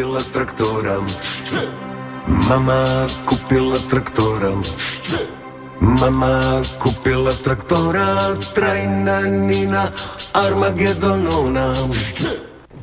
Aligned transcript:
kupila 0.00 0.20
traktora 0.32 0.96
Mama 2.48 2.84
kupila 3.26 3.76
traktora 3.90 4.52
Mama 5.80 6.40
kupila 6.80 7.30
traktora 7.44 8.16
Trajna 8.54 9.20
Nina 9.20 9.92
Armagedonona 10.32 11.74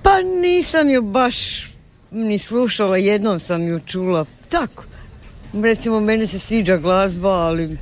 Pa 0.04 0.22
nisam 0.22 0.90
ju 0.90 1.02
baš 1.02 1.68
ni 2.12 2.40
slušala, 2.40 2.98
jednom 2.98 3.40
sam 3.40 3.68
ju 3.68 3.80
čula. 3.80 4.26
Tako, 4.50 4.84
recimo 5.54 6.00
meni 6.00 6.28
se 6.28 6.40
sviđa 6.40 6.78
glazba, 6.78 7.30
ali 7.30 7.78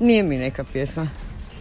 nije 0.00 0.22
mi 0.22 0.36
neka 0.36 0.64
pjesma. 0.64 1.08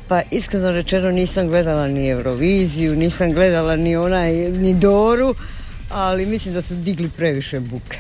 Pa 0.08 0.22
iskreno 0.32 0.72
rečeno 0.72 1.12
nisam 1.12 1.48
gledala 1.48 1.88
ni 1.88 2.10
Euroviziju, 2.10 2.96
nisam 2.96 3.34
gledala 3.34 3.76
ni 3.76 3.96
onaj, 3.96 4.34
ni 4.34 4.74
Doru, 4.74 5.36
ali 5.90 6.26
mislim 6.26 6.54
da 6.54 6.62
su 6.62 6.76
digli 6.76 7.10
previše 7.10 7.60
buke. 7.60 7.98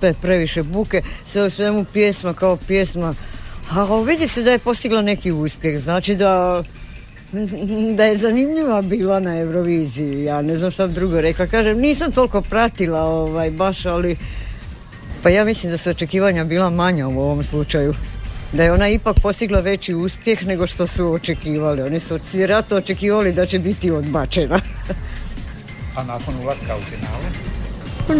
To 0.00 0.06
je 0.06 0.14
previše 0.22 0.62
buke, 0.62 1.02
sve 1.26 1.42
u 1.42 1.50
svemu 1.50 1.84
pjesma 1.92 2.34
kao 2.34 2.56
pjesma. 2.56 3.14
A 3.70 4.02
vidi 4.02 4.28
se 4.28 4.42
da 4.42 4.52
je 4.52 4.58
postigla 4.58 5.02
neki 5.02 5.32
uspjeh, 5.32 5.82
znači 5.82 6.14
da 6.14 6.62
da 7.96 8.04
je 8.04 8.18
zanimljiva 8.18 8.82
bila 8.82 9.20
na 9.20 9.38
Euroviziji, 9.38 10.24
ja 10.24 10.42
ne 10.42 10.56
znam 10.56 10.70
šta 10.70 10.86
bi 10.86 10.92
drugo 10.94 11.20
rekla. 11.20 11.46
Kažem, 11.46 11.78
nisam 11.78 12.12
toliko 12.12 12.42
pratila 12.42 13.02
ovaj, 13.02 13.50
baš, 13.50 13.86
ali 13.86 14.16
pa 15.22 15.30
ja 15.30 15.44
mislim 15.44 15.72
da 15.72 15.78
su 15.78 15.90
očekivanja 15.90 16.44
bila 16.44 16.70
manja 16.70 17.08
u 17.08 17.20
ovom 17.20 17.44
slučaju. 17.44 17.94
Da 18.52 18.62
je 18.62 18.72
ona 18.72 18.88
ipak 18.88 19.16
postigla 19.22 19.60
veći 19.60 19.94
uspjeh 19.94 20.46
nego 20.46 20.66
što 20.66 20.86
su 20.86 21.12
očekivali. 21.12 21.82
Oni 21.82 22.00
su 22.00 22.18
vjerojatno 22.32 22.76
očekivali 22.76 23.32
da 23.32 23.46
će 23.46 23.58
biti 23.58 23.90
odbačena. 23.90 24.60
A 26.00 26.04
nakon 26.04 26.34
ulaska 26.44 26.76
u 26.76 26.82
finale? 26.82 27.24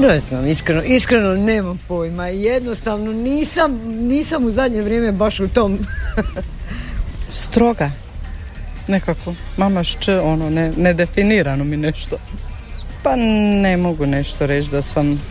Ne 0.01 0.21
znam, 0.21 0.47
iskreno, 0.47 0.83
iskreno 0.83 1.35
nemam 1.35 1.81
pojma. 1.89 2.27
Jednostavno 2.27 3.13
nisam, 3.13 3.81
nisam 3.87 4.45
u 4.45 4.51
zadnje 4.51 4.83
vrijeme 4.83 5.13
baš 5.13 5.41
u 5.41 5.49
tom. 5.49 5.79
stroga 7.31 7.91
nekako 8.89 9.35
mama 9.57 9.85
šće 9.85 10.19
ono 10.19 10.51
ne, 10.51 10.73
nedefinirano 10.77 11.65
mi 11.65 11.77
nešto 11.77 12.17
pa 13.03 13.17
ne 13.63 13.77
mogu 13.77 14.07
nešto 14.07 14.47
reći 14.47 14.71
da 14.71 14.83
sam 14.83 15.23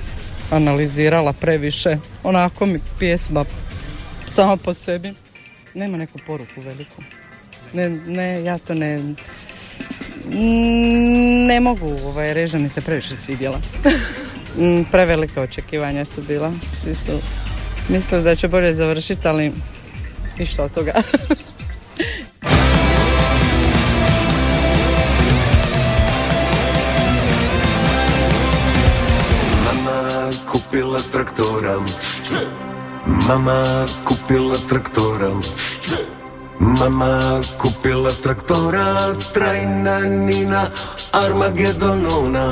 analizirala 0.51 1.33
previše 1.33 1.97
onako 2.23 2.65
mi 2.65 2.79
pjesma 2.99 3.45
sama 4.27 4.57
po 4.57 4.73
sebi 4.73 5.13
nema 5.73 5.97
neku 5.97 6.19
poruku 6.27 6.61
veliku 6.61 7.01
ne, 7.73 7.89
ne 7.89 8.43
ja 8.43 8.57
to 8.57 8.73
ne 8.73 8.99
ne 11.47 11.59
mogu 11.59 11.87
ovaj, 12.05 12.33
reći 12.33 12.53
da 12.53 12.59
mi 12.59 12.69
se 12.69 12.81
previše 12.81 13.15
svidjela. 13.15 13.59
Mm, 14.57 14.83
prevelika 14.91 15.41
očekivanja 15.41 16.05
su 16.05 16.21
bila. 16.21 16.51
Svi 16.83 16.95
su 16.95 17.11
mislili 17.89 18.23
da 18.23 18.35
će 18.35 18.47
bolje 18.47 18.73
završiti 18.73 19.27
ali 19.27 19.51
ništa 20.39 20.63
od 20.63 20.73
toga. 20.73 20.93
Mama 29.63 30.29
kupila 30.51 30.99
traktora 31.11 31.79
Mama 33.27 33.85
kupila 34.05 34.55
traktora 34.69 35.31
Mama 36.59 37.39
kupila 37.57 38.11
traktora 38.11 39.15
Trajna 39.33 39.99
Nina 39.99 40.67
Armagedonona 41.13 42.51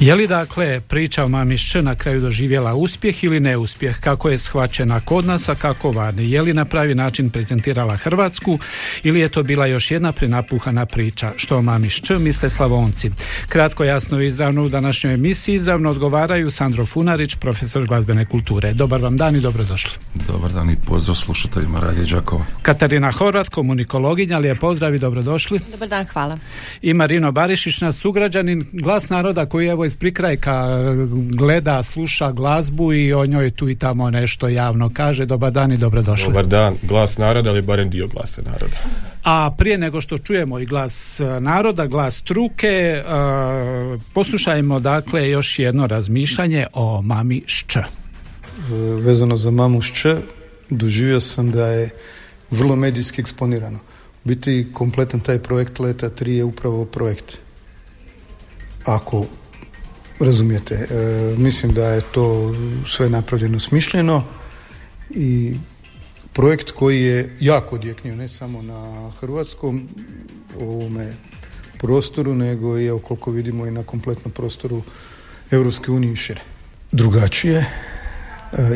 Je 0.00 0.14
li 0.14 0.26
dakle 0.26 0.80
priča 0.80 1.24
o 1.24 1.28
mami 1.28 1.56
Šč 1.56 1.74
na 1.74 1.94
kraju 1.94 2.20
doživjela 2.20 2.74
uspjeh 2.74 3.24
ili 3.24 3.40
neuspjeh? 3.40 4.00
Kako 4.00 4.28
je 4.28 4.38
shvaćena 4.38 5.00
kod 5.00 5.26
nas, 5.26 5.48
a 5.48 5.54
kako 5.54 5.90
vani? 5.90 6.30
Je 6.30 6.42
li 6.42 6.52
na 6.52 6.64
pravi 6.64 6.94
način 6.94 7.30
prezentirala 7.30 7.96
Hrvatsku 7.96 8.58
ili 9.02 9.20
je 9.20 9.28
to 9.28 9.42
bila 9.42 9.66
još 9.66 9.90
jedna 9.90 10.12
prenapuhana 10.12 10.86
priča? 10.86 11.32
Što 11.36 11.58
o 11.58 11.62
mami 11.62 11.90
Šč 11.90 12.10
misle 12.18 12.50
Slavonci? 12.50 13.10
Kratko, 13.48 13.84
jasno 13.84 14.20
i 14.20 14.26
izravno 14.26 14.62
u 14.62 14.68
današnjoj 14.68 15.14
emisiji 15.14 15.54
izravno 15.54 15.90
odgovaraju 15.90 16.50
Sandro 16.50 16.86
Funarić, 16.86 17.34
profesor 17.34 17.86
glazbene 17.86 18.26
kulture. 18.26 18.72
Dobar 18.72 19.00
vam 19.00 19.16
dan 19.16 19.36
i 19.36 19.40
dobrodošli. 19.40 19.90
Dobar 20.26 20.52
dan 20.52 20.70
i 20.70 20.76
pozdrav 20.86 21.14
slušateljima 21.14 21.80
Radije 21.80 22.06
Đakova. 22.06 22.44
Katarina 22.62 23.10
Horvat, 23.12 23.48
komunikologinja, 23.48 24.38
lijep 24.38 24.58
pozdrav 24.58 24.94
i 24.94 24.98
dobrodošli. 24.98 25.60
Dobar 25.70 25.88
dan, 25.88 26.06
hvala. 26.06 26.38
I 26.82 26.94
Marino 26.94 27.32
Barišić, 27.32 27.80
naš 27.80 27.94
sugrađanin, 27.94 28.66
glas 28.72 29.08
naroda 29.08 29.46
koji 29.46 29.66
evo 29.66 29.85
iz 29.86 29.96
prikrajka 29.96 30.66
gleda, 31.30 31.82
sluša 31.82 32.32
glazbu 32.32 32.92
i 32.92 33.12
o 33.12 33.26
njoj 33.26 33.50
tu 33.50 33.68
i 33.68 33.74
tamo 33.74 34.10
nešto 34.10 34.48
javno 34.48 34.90
kaže. 34.94 35.26
Dobar 35.26 35.52
dan 35.52 35.72
i 35.72 35.76
dobrodošli. 35.76 36.28
Dobar 36.28 36.46
dan, 36.46 36.74
glas 36.82 37.18
naroda, 37.18 37.50
ali 37.50 37.62
barem 37.62 37.90
dio 37.90 38.08
glasa 38.08 38.42
naroda. 38.42 38.76
A 39.24 39.50
prije 39.58 39.78
nego 39.78 40.00
što 40.00 40.18
čujemo 40.18 40.58
i 40.58 40.66
glas 40.66 41.20
e, 41.20 41.40
naroda, 41.40 41.86
glas 41.86 42.16
struke, 42.16 42.66
e, 42.66 43.02
poslušajmo 44.12 44.80
dakle 44.80 45.30
još 45.30 45.58
jedno 45.58 45.86
razmišljanje 45.86 46.66
o 46.72 47.02
mami 47.02 47.42
Šč. 47.46 47.76
vezano 49.02 49.36
za 49.36 49.50
mamu 49.50 49.80
Šče, 49.82 50.16
doživio 50.70 51.20
sam 51.20 51.50
da 51.50 51.66
je 51.66 51.90
vrlo 52.50 52.76
medijski 52.76 53.20
eksponirano. 53.20 53.78
U 54.24 54.28
biti 54.28 54.68
kompletan 54.72 55.20
taj 55.20 55.38
projekt 55.38 55.78
Leta 55.78 56.10
3 56.10 56.28
je 56.28 56.44
upravo 56.44 56.84
projekt. 56.84 57.38
Ako 58.84 59.26
razumijete, 60.20 60.74
e, 60.74 60.86
mislim 61.38 61.74
da 61.74 61.88
je 61.88 62.00
to 62.12 62.54
sve 62.86 63.10
napravljeno 63.10 63.60
smišljeno 63.60 64.24
i 65.10 65.54
projekt 66.32 66.70
koji 66.70 67.02
je 67.02 67.36
jako 67.40 67.74
odjeknio 67.74 68.16
ne 68.16 68.28
samo 68.28 68.62
na 68.62 69.10
hrvatskom 69.20 69.88
ovome 70.60 71.12
prostoru, 71.78 72.34
nego 72.34 72.78
i 72.78 72.90
koliko 73.02 73.30
vidimo 73.30 73.66
i 73.66 73.70
na 73.70 73.82
kompletnom 73.82 74.32
prostoru 74.32 74.82
Europske 75.50 75.90
unije 75.90 76.12
i 76.12 76.16
šire. 76.16 76.40
Drugačije, 76.92 77.56
e, 77.58 77.66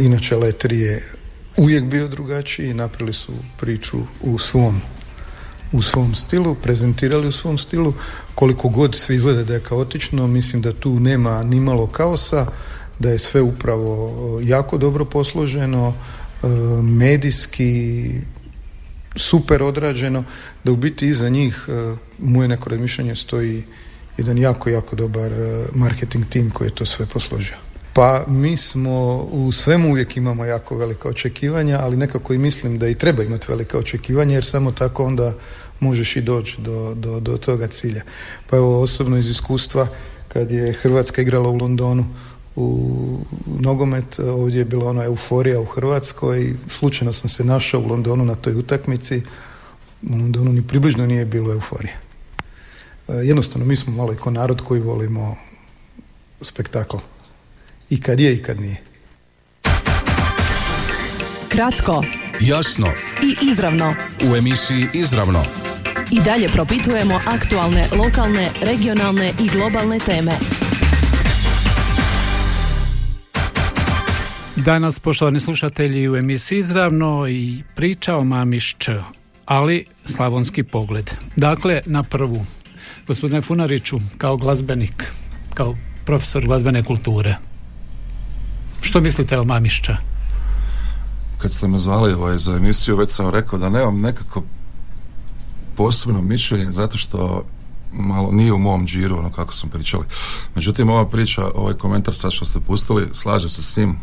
inače 0.01 0.37
Letri 0.37 0.79
je 0.79 1.13
uvijek 1.57 1.85
bio 1.85 2.09
drugačiji, 2.09 2.75
napravili 2.75 3.15
su 3.15 3.33
priču 3.57 3.99
u 4.21 4.39
svom 4.39 4.81
u 5.73 5.83
svom 5.83 6.15
stilu, 6.15 6.55
prezentirali 6.55 7.29
u 7.29 7.33
svom 7.33 7.59
stilu. 7.59 7.95
Koliko 8.35 8.69
god 8.69 8.95
sve 8.95 9.17
izgleda 9.17 9.45
da 9.45 9.55
je 9.55 9.61
kaotično, 9.61 10.27
mislim 10.27 10.63
da 10.63 10.73
tu 10.73 11.01
nema 11.01 11.43
nimalo 11.43 11.87
kaosa, 11.87 12.47
da 12.99 13.11
je 13.11 13.19
sve 13.19 13.43
upravo 13.43 14.13
e, 14.41 14.47
jako 14.47 14.79
dobro 14.79 15.05
posloženo, 15.05 15.95
e, 15.95 16.47
medijski 16.83 18.11
super 19.17 19.63
odrađeno, 19.63 20.25
da 20.65 20.73
u 20.73 20.77
biti 20.77 21.09
iza 21.09 21.29
njih, 21.29 21.67
e, 21.69 21.97
moje 22.19 22.49
neko 22.49 22.71
razmišljanje, 22.71 23.17
stoji 23.17 23.65
jedan 24.17 24.39
jako, 24.39 24.71
jako 24.71 24.97
dobar 24.97 25.33
marketing 25.75 26.25
tim 26.29 26.51
koji 26.51 26.69
je 26.69 26.75
to 26.75 26.87
sve 26.87 27.07
posložio. 27.07 27.70
Pa 28.01 28.25
mi 28.27 28.57
smo 28.57 29.17
u 29.33 29.53
svemu 29.53 29.89
uvijek 29.89 30.17
imamo 30.17 30.45
jako 30.45 30.77
velika 30.77 31.09
očekivanja, 31.09 31.79
ali 31.83 31.97
nekako 31.97 32.35
i 32.35 32.39
mislim 32.39 32.79
da 32.79 32.89
i 32.89 32.95
treba 32.95 33.23
imati 33.23 33.47
velika 33.49 33.79
očekivanja 33.79 34.35
jer 34.35 34.45
samo 34.45 34.73
tako 34.73 35.05
onda 35.05 35.35
možeš 35.81 36.17
i 36.17 36.21
doći 36.21 36.61
do, 36.61 36.95
do, 36.95 37.21
do 37.21 37.37
toga 37.37 37.67
cilja. 37.67 38.03
Pa 38.51 38.57
evo 38.57 38.81
osobno 38.81 39.19
iz 39.19 39.29
iskustva 39.29 39.87
kad 40.29 40.51
je 40.51 40.73
Hrvatska 40.73 41.23
igrala 41.23 41.49
u 41.49 41.57
Londonu 41.57 42.05
u 42.57 43.19
nogomet, 43.47 44.19
ovdje 44.19 44.59
je 44.59 44.65
bila 44.65 44.91
ona 44.91 45.05
euforija 45.05 45.61
u 45.61 45.65
Hrvatskoj 45.65 46.55
slučajno 46.69 47.13
sam 47.13 47.29
se 47.29 47.45
našao 47.45 47.81
u 47.81 47.87
Londonu 47.87 48.25
na 48.25 48.35
toj 48.35 48.55
utakmici. 48.55 49.23
U 50.03 50.17
Londonu 50.17 50.53
ni 50.53 50.63
približno 50.63 51.07
nije 51.07 51.25
bilo 51.25 51.53
euforije. 51.53 51.97
E, 53.09 53.13
Jednostavno 53.13 53.67
mi 53.67 53.77
smo 53.77 53.93
malo 53.93 54.13
i 54.13 54.31
narod 54.31 54.61
koji 54.65 54.81
volimo 54.81 55.37
spektakl. 56.43 56.97
I 57.91 58.01
kad 58.01 58.21
je 58.21 58.35
i 58.35 58.43
kad 58.43 58.61
nije. 58.61 58.77
Kratko 61.49 62.05
Jasno 62.41 62.87
i 63.23 63.47
izravno. 63.51 63.95
u 64.31 64.37
emisiji 64.37 64.87
Izravno. 64.95 65.43
I 66.11 66.21
dalje 66.21 66.49
propitujemo 66.49 67.21
aktualne, 67.27 67.89
lokalne, 67.99 68.49
regionalne 68.63 69.33
i 69.45 69.49
globalne 69.49 69.99
teme. 69.99 70.33
Danas, 74.57 74.99
poštovani 74.99 75.41
slušatelji, 75.41 76.09
u 76.09 76.17
emisiji 76.17 76.59
izravno 76.59 77.29
i 77.29 77.63
priča 77.75 78.17
o 78.17 78.25
mami 78.25 78.61
Šč, 78.61 78.89
ali 79.45 79.85
slavonski 80.07 80.63
pogled. 80.63 81.11
Dakle, 81.37 81.81
na 81.87 82.03
prvu, 82.03 82.47
gospodine 83.07 83.43
Funariću, 83.43 83.99
kao 84.19 84.37
glazbenik, 84.37 85.13
kao 85.55 85.77
profesor 86.05 86.47
glazbene 86.47 86.83
kulture, 86.83 87.37
što 88.81 89.01
mislite 89.01 89.39
o 89.39 89.45
mami 89.45 89.69
Šč? 89.69 89.91
Kad 91.39 91.53
ste 91.53 91.69
me 91.69 91.79
zvali 91.79 92.13
ovaj, 92.13 92.39
za 92.39 92.57
emisiju, 92.57 92.97
već 92.97 93.11
sam 93.11 93.31
rekao 93.31 93.59
da 93.59 93.69
nemam 93.69 94.01
nekako 94.01 94.43
posebno 95.77 96.23
mišljenje, 96.23 96.71
zato 96.71 96.99
što 96.99 97.45
malo 97.93 98.31
nije 98.33 98.53
u 98.53 98.59
mom 98.59 98.87
džiru 98.87 99.19
ono 99.19 99.31
kako 99.31 99.55
smo 99.55 99.71
pričali. 99.71 100.05
Međutim, 100.55 100.91
ova 100.91 101.09
priča, 101.09 101.51
ovaj 101.55 101.75
komentar 101.75 102.15
sad 102.15 102.33
što 102.33 102.45
ste 102.45 102.61
pustili, 102.61 103.09
slaže 103.13 103.49
se 103.49 103.63
s 103.63 103.77
njim 103.77 103.97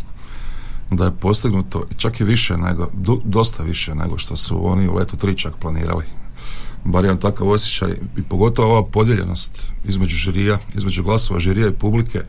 da 0.92 1.06
je 1.06 1.16
postignuto 1.22 1.86
čak 1.98 2.20
i 2.20 2.24
više 2.24 2.58
nego, 2.58 2.90
do- 2.94 3.22
dosta 3.24 3.64
više 3.64 3.96
nego 3.96 4.18
što 4.18 4.36
su 4.36 4.68
oni 4.68 4.88
u 4.88 4.96
letu 4.96 5.18
tri 5.18 5.38
čak 5.38 5.54
planirali. 5.60 6.06
Bar 6.84 7.06
imam 7.06 7.20
takav 7.20 7.50
osjećaj 7.50 7.92
i 8.18 8.22
pogotovo 8.22 8.72
ova 8.72 8.84
podijeljenost 8.84 9.72
između 9.86 10.16
žirija, 10.16 10.58
između 10.76 11.04
glasova 11.04 11.40
žirija 11.40 11.68
i 11.68 11.80
publike, 11.80 12.22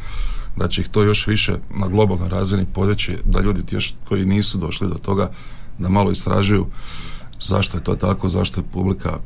da 0.59 0.69
će 0.69 0.81
ih 0.81 0.89
to 0.89 1.03
još 1.03 1.27
više 1.27 1.57
na 1.75 1.89
globalnoj 1.89 2.29
razini 2.29 2.67
podići, 2.75 3.19
da 3.25 3.41
ljudi 3.41 3.63
još 3.71 3.95
koji 4.09 4.27
nisu 4.27 4.59
došli 4.59 4.89
do 4.89 4.95
toga, 4.95 5.31
da 5.79 5.89
malo 5.89 6.11
istražuju 6.11 6.67
zašto 7.41 7.77
je 7.77 7.85
to 7.85 7.95
tako, 7.95 8.29
zašto 8.29 8.61
je 8.61 8.65
publika 8.73 9.19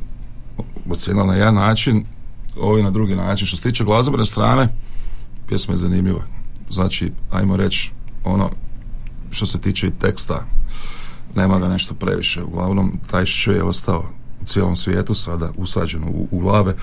ocijenila 0.90 1.26
na 1.26 1.34
jedan 1.34 1.54
način, 1.54 2.04
ovi 2.60 2.82
na 2.82 2.90
drugi 2.90 3.14
način. 3.14 3.46
Što 3.46 3.56
se 3.56 3.62
tiče 3.62 3.84
glazbene 3.84 4.24
strane, 4.24 4.68
pjesma 5.48 5.74
je 5.74 5.78
zanimljiva. 5.78 6.22
Znači, 6.70 7.12
ajmo 7.30 7.56
reći, 7.56 7.90
ono, 8.24 8.50
što 9.30 9.46
se 9.46 9.60
tiče 9.60 9.86
i 9.86 9.98
teksta, 10.00 10.46
nema 11.34 11.58
ga 11.58 11.68
nešto 11.68 11.94
previše. 11.94 12.42
Uglavnom, 12.42 12.98
taj 13.10 13.26
šće 13.26 13.52
je 13.52 13.62
ostao 13.62 14.04
u 14.42 14.44
cijelom 14.44 14.76
svijetu 14.76 15.14
sada 15.14 15.50
usađen 15.56 16.04
u, 16.04 16.28
u 16.30 16.38
glave. 16.38 16.74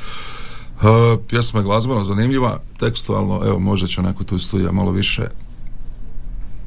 Uh, 0.81 1.19
pjesma 1.27 1.59
je 1.59 1.63
glazbeno 1.63 2.03
zanimljiva, 2.03 2.59
tekstualno, 2.79 3.41
evo, 3.45 3.59
možda 3.59 3.87
će 3.87 4.01
neko 4.01 4.23
tu 4.23 4.39
studija 4.39 4.71
malo 4.71 4.91
više 4.91 5.27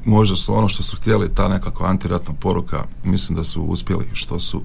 možda 0.05 0.37
su 0.37 0.55
ono 0.55 0.69
što 0.69 0.83
su 0.83 0.97
htjeli, 0.97 1.35
ta 1.35 1.49
nekakva 1.49 1.89
antiratna 1.89 2.35
poruka, 2.41 2.85
mislim 3.05 3.37
da 3.37 3.45
su 3.45 3.63
uspjeli 3.63 4.05
što 4.13 4.41
su 4.41 4.63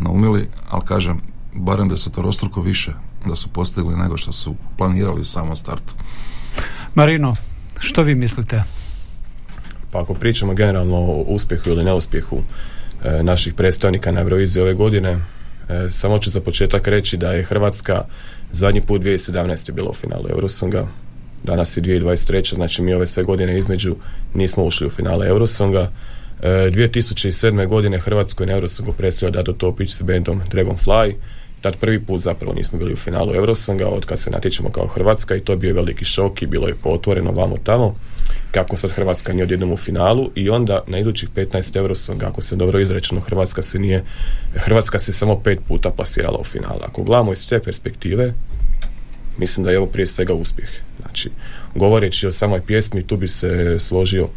naumili, 0.00 0.48
ali 0.70 0.82
kažem, 0.84 1.20
barem 1.54 1.88
da 1.88 1.96
se 1.96 2.10
to 2.10 2.22
rostruko 2.22 2.60
više 2.60 2.92
da 3.26 3.36
su 3.36 3.48
postigli 3.48 3.96
nego 3.96 4.16
što 4.16 4.32
su 4.32 4.54
planirali 4.78 5.20
u 5.20 5.24
samom 5.24 5.56
startu. 5.56 5.94
Marino, 6.94 7.36
što 7.80 8.02
vi 8.02 8.14
mislite? 8.14 8.62
Pa 9.90 10.00
ako 10.02 10.14
pričamo 10.14 10.54
generalno 10.54 10.96
o 10.96 11.24
uspjehu 11.28 11.70
ili 11.70 11.84
neuspjehu 11.84 12.42
e, 13.04 13.22
naših 13.22 13.54
predstavnika 13.54 14.12
na 14.12 14.20
Euroviziji 14.20 14.62
ove 14.62 14.74
godine, 14.74 15.10
e, 15.10 15.20
samo 15.90 16.18
ću 16.18 16.30
za 16.30 16.40
početak 16.40 16.86
reći 16.88 17.16
da 17.16 17.32
je 17.32 17.44
Hrvatska 17.44 18.04
zadnji 18.52 18.80
put 18.80 19.02
2017. 19.02 19.72
bila 19.72 19.90
u 19.90 19.94
finalu 19.94 20.24
Eurosonga, 20.30 20.86
danas 21.44 21.76
je 21.76 21.82
2023. 21.82 22.54
znači 22.54 22.82
mi 22.82 22.94
ove 22.94 23.06
sve 23.06 23.22
godine 23.22 23.58
između 23.58 23.96
nismo 24.34 24.64
ušli 24.64 24.86
u 24.86 24.90
finale 24.90 25.28
Eurosonga. 25.28 25.90
E, 26.42 26.48
2007. 26.48 27.66
godine 27.66 27.98
Hrvatsko 27.98 28.42
je 28.42 28.46
na 28.46 28.52
Eurosongu 28.52 28.92
predstavio 28.92 29.30
Dato 29.30 29.52
Topić 29.52 29.90
s 29.90 30.02
bandom 30.02 30.40
Dragonfly. 30.52 31.14
Tad 31.66 31.76
prvi 31.76 32.00
put 32.00 32.20
zapravo 32.20 32.54
nismo 32.54 32.78
bili 32.78 32.92
u 32.92 32.96
finalu 32.96 33.34
Eurosonga 33.34 33.88
od 33.88 34.06
kad 34.06 34.18
se 34.18 34.30
natječemo 34.30 34.68
kao 34.68 34.86
Hrvatska 34.86 35.36
i 35.36 35.40
to 35.40 35.52
je 35.52 35.56
bio 35.56 35.74
veliki 35.74 36.04
šok 36.04 36.42
i 36.42 36.46
bilo 36.46 36.68
je 36.68 36.74
pootvoreno 36.74 37.32
vamo 37.32 37.56
tamo 37.64 37.94
kako 38.50 38.76
sad 38.76 38.90
Hrvatska 38.90 39.32
nije 39.32 39.42
odjednom 39.42 39.72
u 39.72 39.76
finalu 39.76 40.30
i 40.34 40.50
onda 40.50 40.82
na 40.86 40.98
idućih 40.98 41.28
15 41.36 41.76
Eurosonga, 41.76 42.26
ako 42.28 42.42
se 42.42 42.56
dobro 42.56 42.80
izrečeno, 42.80 43.20
Hrvatska 43.20 43.62
se 43.62 43.78
nije, 43.78 44.04
Hrvatska 44.54 44.98
se 44.98 45.12
samo 45.12 45.40
pet 45.40 45.58
puta 45.68 45.90
plasirala 45.90 46.38
u 46.38 46.44
finale. 46.44 46.80
Ako 46.82 47.02
gledamo 47.02 47.32
iz 47.32 47.48
te 47.48 47.60
perspektive, 47.60 48.32
mislim 49.38 49.64
da 49.64 49.70
je 49.70 49.78
ovo 49.78 49.86
prije 49.86 50.06
svega 50.06 50.34
uspjeh. 50.34 50.68
Znači, 51.00 51.30
govoreći 51.74 52.26
o 52.26 52.32
samoj 52.32 52.60
pjesmi, 52.66 53.06
tu 53.06 53.16
bi 53.16 53.28
se 53.28 53.76
složio 53.78 54.28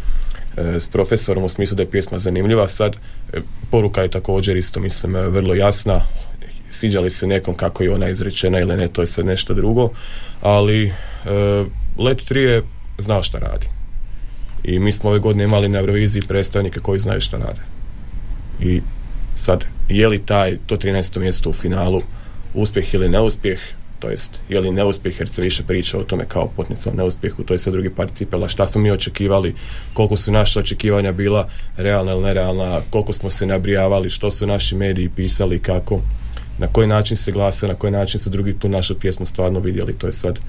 e, 0.57 0.79
s 0.79 0.87
profesorom 0.87 1.43
u 1.43 1.49
smislu 1.49 1.75
da 1.75 1.83
je 1.83 1.91
pjesma 1.91 2.19
zanimljiva. 2.19 2.67
Sad, 2.67 2.95
e, 3.33 3.39
poruka 3.71 4.01
je 4.01 4.11
također 4.11 4.57
isto, 4.57 4.79
mislim, 4.79 5.15
e, 5.15 5.27
vrlo 5.27 5.53
jasna. 5.53 6.01
Sviđa 6.69 6.99
li 6.99 7.09
se 7.09 7.27
nekom 7.27 7.55
kako 7.55 7.83
je 7.83 7.93
ona 7.93 8.09
izrečena 8.09 8.59
ili 8.59 8.77
ne, 8.77 8.87
to 8.87 9.01
je 9.01 9.07
sad 9.07 9.25
nešto 9.25 9.53
drugo. 9.53 9.89
Ali 10.41 10.85
e, 10.85 10.91
Let 11.97 12.31
3 12.31 12.37
je 12.37 12.63
znao 12.97 13.23
šta 13.23 13.39
radi. 13.39 13.67
I 14.63 14.79
mi 14.79 14.91
smo 14.91 15.09
ove 15.09 15.19
godine 15.19 15.43
imali 15.43 15.69
na 15.69 15.79
Euroviziji 15.79 16.21
predstavnike 16.27 16.79
koji 16.79 16.99
znaju 16.99 17.21
šta 17.21 17.37
rade. 17.37 17.61
I 18.59 18.81
sad, 19.35 19.65
je 19.89 20.07
li 20.07 20.19
taj, 20.25 20.57
to 20.65 20.77
13. 20.77 21.19
mjesto 21.19 21.49
u 21.49 21.53
finalu 21.53 22.01
uspjeh 22.53 22.93
ili 22.93 23.09
neuspjeh, 23.09 23.59
to 23.99 24.09
jest, 24.09 24.39
je 24.49 24.59
li 24.59 24.71
neuspjeh 24.71 25.19
jer 25.19 25.29
se 25.29 25.41
više 25.41 25.63
priča 25.63 25.97
o 25.97 26.03
tome 26.03 26.25
kao 26.25 26.47
potencijalnom 26.55 26.97
neuspjehu, 26.97 27.43
to 27.43 27.53
je 27.53 27.57
sad 27.57 27.73
drugi 27.73 27.89
par 27.89 28.09
cipela, 28.09 28.49
šta 28.49 28.67
smo 28.67 28.81
mi 28.81 28.91
očekivali, 28.91 29.55
koliko 29.93 30.17
su 30.17 30.31
naša 30.31 30.59
očekivanja 30.59 31.11
bila 31.11 31.49
realna 31.77 32.11
ili 32.11 32.23
nerealna, 32.23 32.81
koliko 32.89 33.13
smo 33.13 33.29
se 33.29 33.45
nabrijavali, 33.45 34.09
što 34.09 34.31
su 34.31 34.47
naši 34.47 34.75
mediji 34.75 35.09
pisali, 35.09 35.59
kako, 35.59 36.01
na 36.59 36.67
koji 36.67 36.87
način 36.87 37.17
se 37.17 37.31
glasa, 37.31 37.67
na 37.67 37.75
koji 37.75 37.91
način 37.91 38.19
su 38.19 38.29
drugi 38.29 38.59
tu 38.59 38.69
našu 38.69 38.99
pjesmu 38.99 39.25
stvarno 39.25 39.59
vidjeli, 39.59 39.93
to 39.93 40.07
je 40.07 40.13
sad 40.13 40.39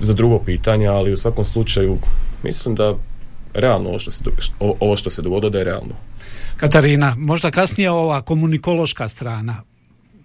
za 0.00 0.12
drugo 0.12 0.38
pitanje, 0.38 0.86
ali 0.86 1.12
u 1.12 1.16
svakom 1.16 1.44
slučaju 1.44 1.98
mislim 2.42 2.74
da 2.74 2.94
realno 3.54 3.88
ovo 3.88 3.98
što 3.98 4.10
se, 4.10 4.24
ovo 4.58 4.96
što 4.96 5.10
se 5.10 5.22
dogodilo 5.22 5.50
da 5.50 5.58
je 5.58 5.64
realno. 5.64 5.94
Katarina, 6.56 7.14
možda 7.18 7.50
kasnije 7.50 7.90
ova 7.90 8.22
komunikološka 8.22 9.08
strana 9.08 9.54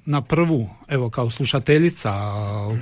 na 0.06 0.22
prvu, 0.22 0.70
evo 0.88 1.10
kao 1.10 1.30
slušateljica 1.30 2.14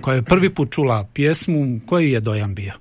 koja 0.01 0.15
je 0.15 0.23
prvi 0.23 0.53
put 0.53 0.71
čula 0.71 1.07
pjesmu, 1.13 1.79
koji 1.85 2.11
je 2.11 2.19
dojam 2.19 2.55
bio? 2.55 2.73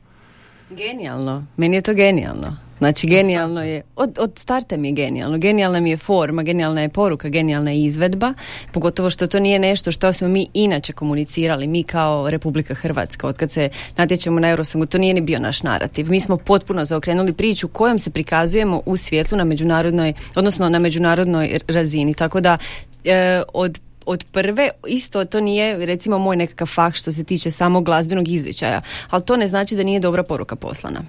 Genijalno, 0.71 1.47
meni 1.57 1.77
je 1.77 1.83
to 1.83 1.95
genijalno. 1.95 2.68
Znači 2.79 3.07
genijalno 3.07 3.63
je, 3.63 3.83
od, 3.97 4.19
od 4.21 4.39
starta 4.39 4.77
mi 4.77 4.89
je 4.89 4.93
genijalno, 4.93 5.39
genijalna 5.39 5.81
mi 5.81 5.91
je 5.91 5.97
forma, 5.97 6.43
genijalna 6.43 6.81
je 6.81 6.89
poruka, 6.89 7.29
genijalna 7.29 7.71
je 7.71 7.85
izvedba, 7.85 8.35
pogotovo 8.73 9.11
što 9.11 9.27
to 9.27 9.41
nije 9.41 9.59
nešto 9.59 9.93
što 9.93 10.13
smo 10.13 10.29
mi 10.29 10.47
inače 10.55 10.93
komunicirali, 10.93 11.67
mi 11.67 11.83
kao 11.83 12.31
Republika 12.31 12.75
Hrvatska, 12.75 13.27
od 13.27 13.37
kad 13.37 13.51
se 13.51 13.69
natječemo 13.97 14.41
na 14.41 14.49
Eurosongu, 14.49 14.87
to 14.87 14.99
nije 14.99 15.15
ni 15.15 15.21
bio 15.21 15.39
naš 15.39 15.63
narativ. 15.63 16.11
Mi 16.11 16.21
smo 16.21 16.37
potpuno 16.37 16.85
zaokrenuli 16.85 17.33
priču 17.33 17.69
kojom 17.69 17.99
se 17.99 18.11
prikazujemo 18.11 18.83
u 18.87 18.97
svijetlu 18.97 19.39
na 19.39 19.45
međunarodnoj, 19.45 20.13
odnosno 20.35 20.69
na 20.69 20.79
međunarodnoj 20.79 21.59
razini, 21.69 22.15
tako 22.15 22.41
da 22.41 22.59
e, 23.05 23.43
od 23.55 23.79
od 24.07 24.25
prve, 24.33 24.71
isto 24.87 25.25
to 25.25 25.41
nije 25.41 25.87
recimo 25.87 26.19
moj 26.19 26.37
nekakav 26.37 26.67
fah 26.67 26.95
što 26.95 27.13
se 27.13 27.25
tiče 27.25 27.51
samog 27.51 27.85
glazbenog 27.85 28.29
izričaja, 28.29 28.83
ali 29.11 29.25
to 29.25 29.37
ne 29.37 29.49
znači 29.49 29.77
da 29.77 29.83
nije 29.83 30.01
dobra 30.01 30.23
poruka 30.23 30.57
poslana. 30.57 31.01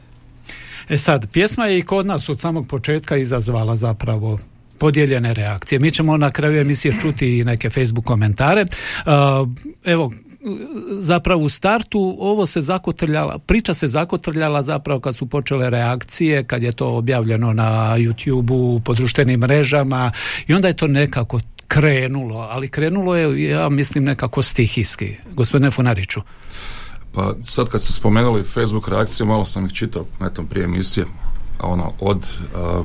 E 0.89 0.97
sad, 0.97 1.31
pjesma 1.31 1.65
je 1.65 1.79
i 1.79 1.83
kod 1.83 2.05
nas 2.05 2.29
od 2.29 2.39
samog 2.39 2.67
početka 2.67 3.17
izazvala 3.17 3.75
zapravo 3.75 4.39
podijeljene 4.77 5.33
reakcije. 5.33 5.79
Mi 5.79 5.91
ćemo 5.91 6.17
na 6.17 6.31
kraju 6.31 6.61
emisije 6.61 6.93
čuti 7.01 7.39
i 7.39 7.43
neke 7.43 7.69
Facebook 7.69 8.05
komentare. 8.05 8.65
Uh, 8.65 9.11
evo, 9.85 10.11
zapravo 10.99 11.43
u 11.43 11.49
startu 11.49 12.17
ovo 12.19 12.45
se 12.45 12.61
zakotrljala, 12.61 13.39
priča 13.39 13.73
se 13.73 13.87
zakotrljala 13.87 14.61
zapravo 14.61 14.99
kad 14.99 15.15
su 15.15 15.25
počele 15.25 15.69
reakcije, 15.69 16.43
kad 16.43 16.63
je 16.63 16.71
to 16.71 16.87
objavljeno 16.87 17.53
na 17.53 17.97
YouTube-u, 17.97 18.81
po 18.85 18.93
društvenim 18.93 19.39
mrežama 19.39 20.11
i 20.47 20.53
onda 20.53 20.67
je 20.67 20.75
to 20.75 20.87
nekako 20.87 21.39
krenulo, 21.67 22.47
ali 22.51 22.67
krenulo 22.67 23.15
je, 23.15 23.49
ja 23.49 23.69
mislim, 23.69 24.03
nekako 24.03 24.41
stihijski. 24.41 25.15
Gospodine 25.33 25.71
Funariću. 25.71 26.21
Pa 27.13 27.33
sad 27.43 27.69
kad 27.69 27.81
ste 27.81 27.93
spomenuli 27.93 28.43
Facebook 28.43 28.87
reakcije, 28.87 29.25
malo 29.25 29.45
sam 29.45 29.65
ih 29.65 29.73
čitao 29.73 30.05
netom 30.19 30.47
prije 30.47 30.65
emisije, 30.65 31.05
ono, 31.59 31.93
od 31.99 32.25
a, 32.55 32.83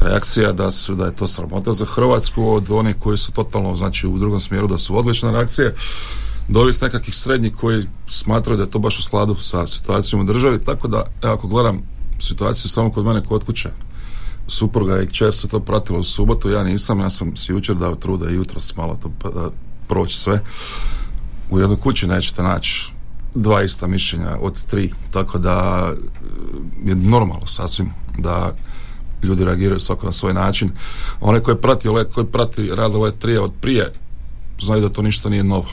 reakcija 0.00 0.52
da 0.52 0.70
su 0.70 0.94
da 0.94 1.04
je 1.04 1.16
to 1.16 1.26
sramota 1.26 1.72
za 1.72 1.84
Hrvatsku, 1.84 2.50
od 2.50 2.70
onih 2.70 2.96
koji 2.98 3.18
su 3.18 3.32
totalno, 3.32 3.76
znači 3.76 4.06
u 4.06 4.18
drugom 4.18 4.40
smjeru 4.40 4.66
da 4.66 4.78
su 4.78 4.98
odlične 4.98 5.32
reakcije, 5.32 5.74
do 6.48 6.60
ovih 6.60 6.82
nekakvih 6.82 7.16
srednjih 7.16 7.54
koji 7.54 7.84
smatraju 8.06 8.56
da 8.56 8.62
je 8.62 8.70
to 8.70 8.78
baš 8.78 8.98
u 8.98 9.02
skladu 9.02 9.36
sa 9.40 9.66
situacijom 9.66 10.22
u 10.22 10.24
državi, 10.24 10.64
tako 10.64 10.88
da, 10.88 11.04
evo, 11.22 11.34
ako 11.34 11.48
gledam 11.48 11.82
situaciju 12.18 12.70
samo 12.70 12.92
kod 12.92 13.04
mene 13.04 13.24
kod 13.24 13.44
kuće, 13.44 13.68
supruga 14.48 15.02
i 15.02 15.06
kćer 15.06 15.34
su 15.34 15.48
to 15.48 15.60
pratila 15.60 15.98
u 15.98 16.02
subotu, 16.02 16.50
ja 16.50 16.64
nisam, 16.64 17.00
ja 17.00 17.10
sam 17.10 17.36
si 17.36 17.52
jučer 17.52 17.76
dao 17.76 17.94
truda 17.94 18.30
i 18.30 18.34
jutros 18.34 18.76
malo 18.76 18.98
to 19.02 19.30
da 19.30 19.50
proći 19.88 20.16
sve. 20.18 20.40
U 21.50 21.60
jednoj 21.60 21.76
kući 21.76 22.06
nećete 22.06 22.42
naći 22.42 22.92
dva 23.34 23.62
ista 23.62 23.86
mišljenja 23.86 24.36
od 24.40 24.64
tri, 24.66 24.92
tako 25.10 25.38
da 25.38 25.88
e, 25.92 26.88
je 26.88 26.94
normalno 26.94 27.46
sasvim 27.46 27.90
da 28.18 28.54
ljudi 29.22 29.44
reagiraju 29.44 29.80
svako 29.80 30.06
na 30.06 30.12
svoj 30.12 30.34
način. 30.34 30.70
Onaj 31.20 31.40
koji 31.40 31.56
prati 31.56 31.88
let, 31.88 32.12
koji 32.14 32.26
prati 32.26 32.70
rad 32.74 32.94
let 32.94 33.18
trije 33.18 33.40
od 33.40 33.52
prije, 33.60 33.92
znaju 34.60 34.82
da 34.82 34.88
to 34.88 35.02
ništa 35.02 35.28
nije 35.28 35.44
novo. 35.44 35.66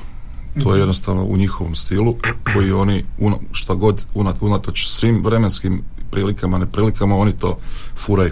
To 0.64 0.76
je 0.76 0.80
jednostavno 0.80 1.24
u 1.24 1.38
njihovom 1.38 1.76
stilu 1.76 2.16
koji 2.54 2.72
oni 2.72 3.06
šta 3.52 3.74
god 3.74 4.06
unat, 4.14 4.36
unatoč 4.42 4.88
svim 4.88 5.24
vremenskim 5.24 5.84
prilikama, 6.12 6.58
neprilikama 6.58 7.16
oni 7.18 7.34
to 7.34 7.58
furaju. 7.96 8.32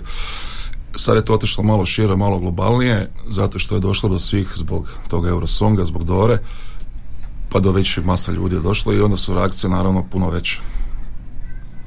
Sad 0.96 1.15
je 1.15 1.25
to 1.25 1.34
otišlo 1.34 1.63
malo 1.63 1.86
šire, 1.86 2.15
malo 2.15 2.39
globalnije, 2.39 3.10
zato 3.29 3.60
što 3.60 3.75
je 3.75 3.82
došlo 3.82 4.10
do 4.10 4.20
svih 4.20 4.51
zbog 4.55 4.89
tog 5.08 5.27
Eurosonga, 5.27 5.86
zbog 5.86 6.03
Dore, 6.03 6.38
pa 7.56 7.60
do 7.60 7.72
veće 7.72 8.02
masa 8.02 8.32
ljudi 8.32 8.56
je 8.56 8.62
došlo 8.62 8.94
i 8.94 9.02
onda 9.02 9.18
su 9.18 9.34
reakcije 9.34 9.70
naravno 9.70 10.06
puno 10.12 10.30
veće. 10.30 10.60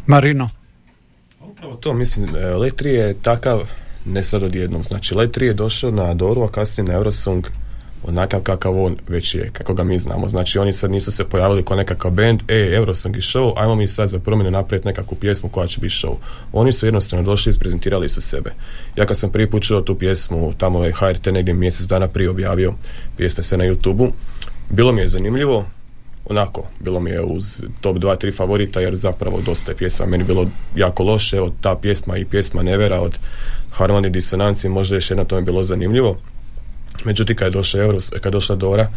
Marino. 0.07 0.51
Upravo 1.41 1.77
to, 1.77 1.95
mislim, 1.95 2.37
e, 2.37 2.55
Let 2.55 2.83
3 2.83 2.87
je 2.87 3.15
takav, 3.23 3.61
ne 4.05 4.23
sad 4.23 4.43
odjednom, 4.43 4.85
znači 4.85 5.15
Let 5.15 5.37
3 5.37 5.43
je 5.43 5.55
došao 5.55 5.91
na 5.91 6.15
Doru, 6.15 6.43
a 6.43 6.49
kasnije 6.49 6.89
na 6.89 6.95
Eurosong 6.95 7.47
onakav 8.05 8.41
kakav 8.41 8.85
on 8.85 8.97
već 9.09 9.35
je, 9.35 9.51
kako 9.53 9.75
ga 9.75 9.85
mi 9.85 9.99
znamo. 9.99 10.29
Znači 10.29 10.59
oni 10.59 10.73
sad 10.73 10.91
nisu 10.91 11.13
se 11.13 11.25
pojavili 11.25 11.65
kao 11.65 11.77
nekakav 11.77 12.11
band, 12.11 12.43
e, 12.49 12.71
Eurosong 12.75 13.17
je 13.17 13.23
show, 13.23 13.53
ajmo 13.57 13.75
mi 13.75 13.87
sad 13.87 14.09
za 14.09 14.19
promjenu 14.19 14.51
napraviti 14.51 14.89
nekakvu 14.89 15.17
pjesmu 15.21 15.49
koja 15.49 15.67
će 15.67 15.81
biti 15.81 15.95
show. 15.95 16.15
Oni 16.53 16.73
su 16.73 16.87
jednostavno 16.87 17.25
došli 17.25 17.51
i 17.51 17.53
isprezentirali 17.53 18.09
su 18.09 18.21
sebe. 18.21 18.55
Ja 18.97 19.07
kad 19.07 19.19
sam 19.19 19.31
prvi 19.31 19.51
put 19.51 19.63
čuo 19.63 19.81
tu 19.81 19.99
pjesmu, 19.99 20.53
tamo 20.59 20.85
je 20.85 20.93
HRT 20.93 21.27
negdje 21.27 21.55
mjesec 21.55 21.87
dana 21.87 22.09
prije 22.09 22.31
objavio 22.31 22.75
pjesme 23.17 23.43
sve 23.43 23.59
na 23.59 23.65
youtube 23.65 24.11
bilo 24.71 24.93
mi 24.93 25.01
je 25.01 25.09
zanimljivo, 25.09 25.67
onako, 26.25 26.67
bilo 26.81 27.01
mi 27.01 27.11
je 27.11 27.21
uz 27.21 27.65
top 27.81 27.97
2-3 27.97 28.37
favorita 28.37 28.81
jer 28.81 28.97
zapravo 28.97 29.41
dosta 29.41 29.73
je 29.73 29.77
pjesama. 29.77 30.11
Meni 30.11 30.25
bilo 30.25 30.49
jako 30.77 31.03
loše, 31.03 31.37
evo 31.37 31.53
ta 31.61 31.77
pjesma 31.83 32.17
i 32.17 32.25
pjesma 32.25 32.63
Nevera 32.63 33.01
od 33.01 33.19
Harmony 33.79 34.11
Disonanci 34.11 34.69
možda 34.69 34.95
još 34.95 35.11
jedna 35.11 35.25
to 35.25 35.37
mi 35.37 35.43
bilo 35.43 35.65
zanimljivo. 35.65 36.19
Međutim 37.05 37.37
kad 37.37 37.47
je 37.47 37.51
došla 37.51 37.81
Euros, 37.81 38.11
kad 38.11 38.25
je 38.25 38.31
došla 38.31 38.57
Dora 38.57 38.89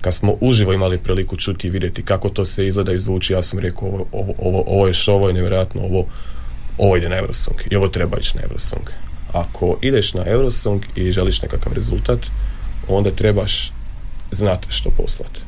kad 0.00 0.14
smo 0.14 0.36
uživo 0.40 0.72
imali 0.72 0.98
priliku 0.98 1.36
čuti 1.36 1.66
i 1.66 1.70
vidjeti 1.70 2.04
kako 2.04 2.28
to 2.28 2.44
se 2.44 2.66
izgleda 2.66 2.92
i 2.92 2.98
zvuči 2.98 3.32
ja 3.32 3.42
sam 3.42 3.58
rekao 3.58 3.88
ovo, 3.88 4.06
ovo, 4.12 4.34
ovo, 4.38 4.64
ovo 4.66 4.86
je 4.86 4.92
show, 4.92 5.12
ovo 5.12 5.28
je 5.28 5.34
nevjerojatno 5.34 5.82
ovo, 5.82 6.06
ovo 6.78 6.96
ide 6.96 7.08
na 7.08 7.16
Eurosong 7.16 7.56
i 7.70 7.76
ovo 7.76 7.88
treba 7.88 8.18
ići 8.18 8.36
na 8.36 8.42
Eurosong. 8.42 8.90
Ako 9.32 9.78
ideš 9.82 10.14
na 10.14 10.22
Eurosong 10.26 10.82
i 10.96 11.12
želiš 11.12 11.42
nekakav 11.42 11.72
rezultat 11.72 12.18
onda 12.88 13.10
trebaš 13.10 13.72
znati 14.32 14.66
što 14.70 14.90
poslati 14.90 15.40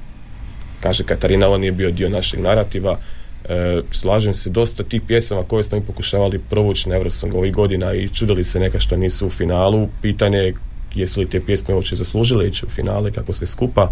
kaže 0.83 1.05
Katarina, 1.05 1.47
ovo 1.47 1.59
nije 1.59 1.73
bio 1.73 1.91
dio 1.91 2.09
našeg 2.09 2.41
narativa. 2.41 2.99
E, 3.45 3.83
slažem 3.91 4.35
se, 4.35 4.51
dosta 4.51 4.83
tih 4.83 5.03
pjesama 5.07 5.43
koje 5.43 5.63
smo 5.63 5.79
mi 5.79 5.85
pokušavali 5.85 6.39
provući 6.51 6.89
na 6.89 6.97
Eurosong 6.97 7.35
ovih 7.35 7.53
godina 7.53 7.95
i 7.95 8.09
čudili 8.09 8.45
se 8.45 8.61
neka 8.61 8.81
što 8.81 8.97
nisu 8.97 9.27
u 9.27 9.31
finalu. 9.31 9.89
Pitanje 10.03 10.39
je 10.39 10.55
jesu 10.95 11.21
li 11.21 11.31
te 11.31 11.41
pjesme 11.41 11.75
uopće 11.75 11.97
zaslužile 11.97 12.49
ići 12.49 12.67
u 12.67 12.69
finale, 12.69 13.13
kako 13.13 13.33
se 13.33 13.47
skupa. 13.47 13.91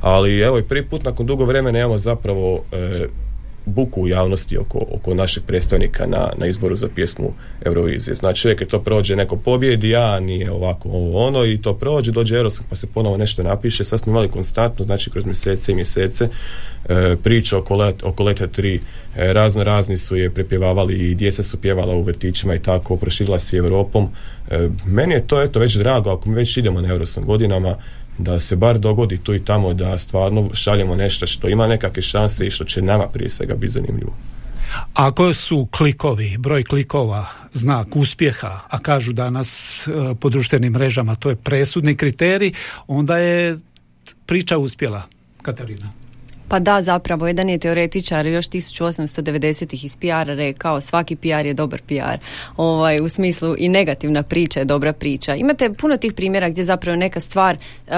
Ali 0.00 0.40
evo 0.40 0.58
i 0.58 0.62
prvi 0.62 0.86
put 0.86 1.04
nakon 1.04 1.26
dugo 1.26 1.44
vremena 1.44 1.78
imamo 1.78 1.98
zapravo 1.98 2.62
e, 2.72 3.06
buku 3.66 4.02
u 4.02 4.08
javnosti 4.08 4.58
oko, 4.58 4.86
oko 4.90 5.14
našeg 5.14 5.42
predstavnika 5.46 6.06
na, 6.06 6.32
na 6.36 6.46
izboru 6.46 6.76
za 6.76 6.88
pjesmu 6.94 7.34
Eurovizije. 7.64 8.14
Znači 8.14 8.48
uvijek 8.48 8.60
je 8.60 8.68
to 8.68 8.80
prođe, 8.80 9.16
neko 9.16 9.36
pobjedi, 9.36 9.96
a 9.96 10.20
nije 10.20 10.50
ovako 10.50 10.88
ovo 10.88 11.26
ono 11.26 11.44
i 11.44 11.62
to 11.62 11.74
prođe, 11.74 12.12
dođe 12.12 12.36
Eurosong 12.36 12.68
pa 12.68 12.76
se 12.76 12.86
ponovo 12.86 13.16
nešto 13.16 13.42
napiše. 13.42 13.84
Sad 13.84 14.00
smo 14.00 14.12
imali 14.12 14.28
konstantno, 14.28 14.84
znači 14.84 15.10
kroz 15.10 15.24
mjesece 15.24 15.72
i 15.72 15.74
mjesece 15.74 16.28
e, 16.88 17.16
priča 17.22 17.58
oko, 17.58 17.76
let, 17.76 18.02
oko 18.02 18.22
leta 18.22 18.46
3 18.46 18.78
e, 19.16 19.32
razno 19.32 19.64
razni 19.64 19.96
su 19.96 20.16
je 20.16 20.30
prepjevavali 20.30 21.10
i 21.10 21.14
djeca 21.14 21.42
su 21.42 21.60
pjevala 21.60 21.94
u 21.94 22.02
vrtićima 22.02 22.54
i 22.54 22.62
tako, 22.62 22.96
proširila 22.96 23.38
se 23.38 23.56
Europom. 23.56 24.08
E, 24.50 24.68
meni 24.86 25.14
je 25.14 25.26
to 25.26 25.42
eto 25.42 25.60
već 25.60 25.76
drago, 25.76 26.10
ako 26.10 26.28
mi 26.28 26.34
već 26.34 26.56
idemo 26.56 26.80
na 26.80 26.88
Eurosong 26.88 27.26
godinama, 27.26 27.76
da 28.24 28.40
se 28.40 28.56
bar 28.56 28.78
dogodi 28.78 29.18
tu 29.18 29.34
i 29.34 29.44
tamo 29.44 29.74
da 29.74 29.98
stvarno 29.98 30.50
šaljemo 30.54 30.96
nešto 30.96 31.26
što 31.26 31.48
ima 31.48 31.66
nekakve 31.66 32.02
šanse 32.02 32.46
i 32.46 32.50
što 32.50 32.64
će 32.64 32.82
nama 32.82 33.08
prije 33.08 33.28
svega 33.28 33.54
biti 33.54 33.72
zanimljivo. 33.72 34.16
Ako 34.94 35.34
su 35.34 35.68
klikovi, 35.70 36.38
broj 36.38 36.64
klikova, 36.64 37.26
znak 37.52 37.96
uspjeha, 37.96 38.60
a 38.68 38.78
kažu 38.78 39.12
danas 39.12 39.88
e, 39.88 40.14
po 40.20 40.28
društvenim 40.28 40.72
mrežama 40.72 41.14
to 41.14 41.28
je 41.30 41.36
presudni 41.36 41.96
kriterij, 41.96 42.52
onda 42.86 43.18
je 43.18 43.58
priča 44.26 44.58
uspjela. 44.58 45.02
Katarina. 45.42 45.99
Pa 46.50 46.58
da, 46.58 46.82
zapravo, 46.82 47.26
jedan 47.26 47.48
je 47.48 47.58
teoretičar 47.58 48.26
još 48.26 48.48
1890-ih 48.48 49.84
iz 49.84 49.96
PR 49.96 50.26
rekao 50.26 50.80
svaki 50.80 51.16
PR 51.16 51.46
je 51.46 51.54
dobar 51.54 51.82
PR. 51.82 52.18
Ovaj, 52.56 53.00
u 53.00 53.08
smislu 53.08 53.54
i 53.58 53.68
negativna 53.68 54.22
priča 54.22 54.60
je 54.60 54.64
dobra 54.64 54.92
priča. 54.92 55.34
Imate 55.34 55.72
puno 55.72 55.96
tih 55.96 56.12
primjera 56.12 56.48
gdje 56.48 56.64
zapravo 56.64 56.96
neka 56.96 57.20
stvar 57.20 57.56
uh, 57.56 57.92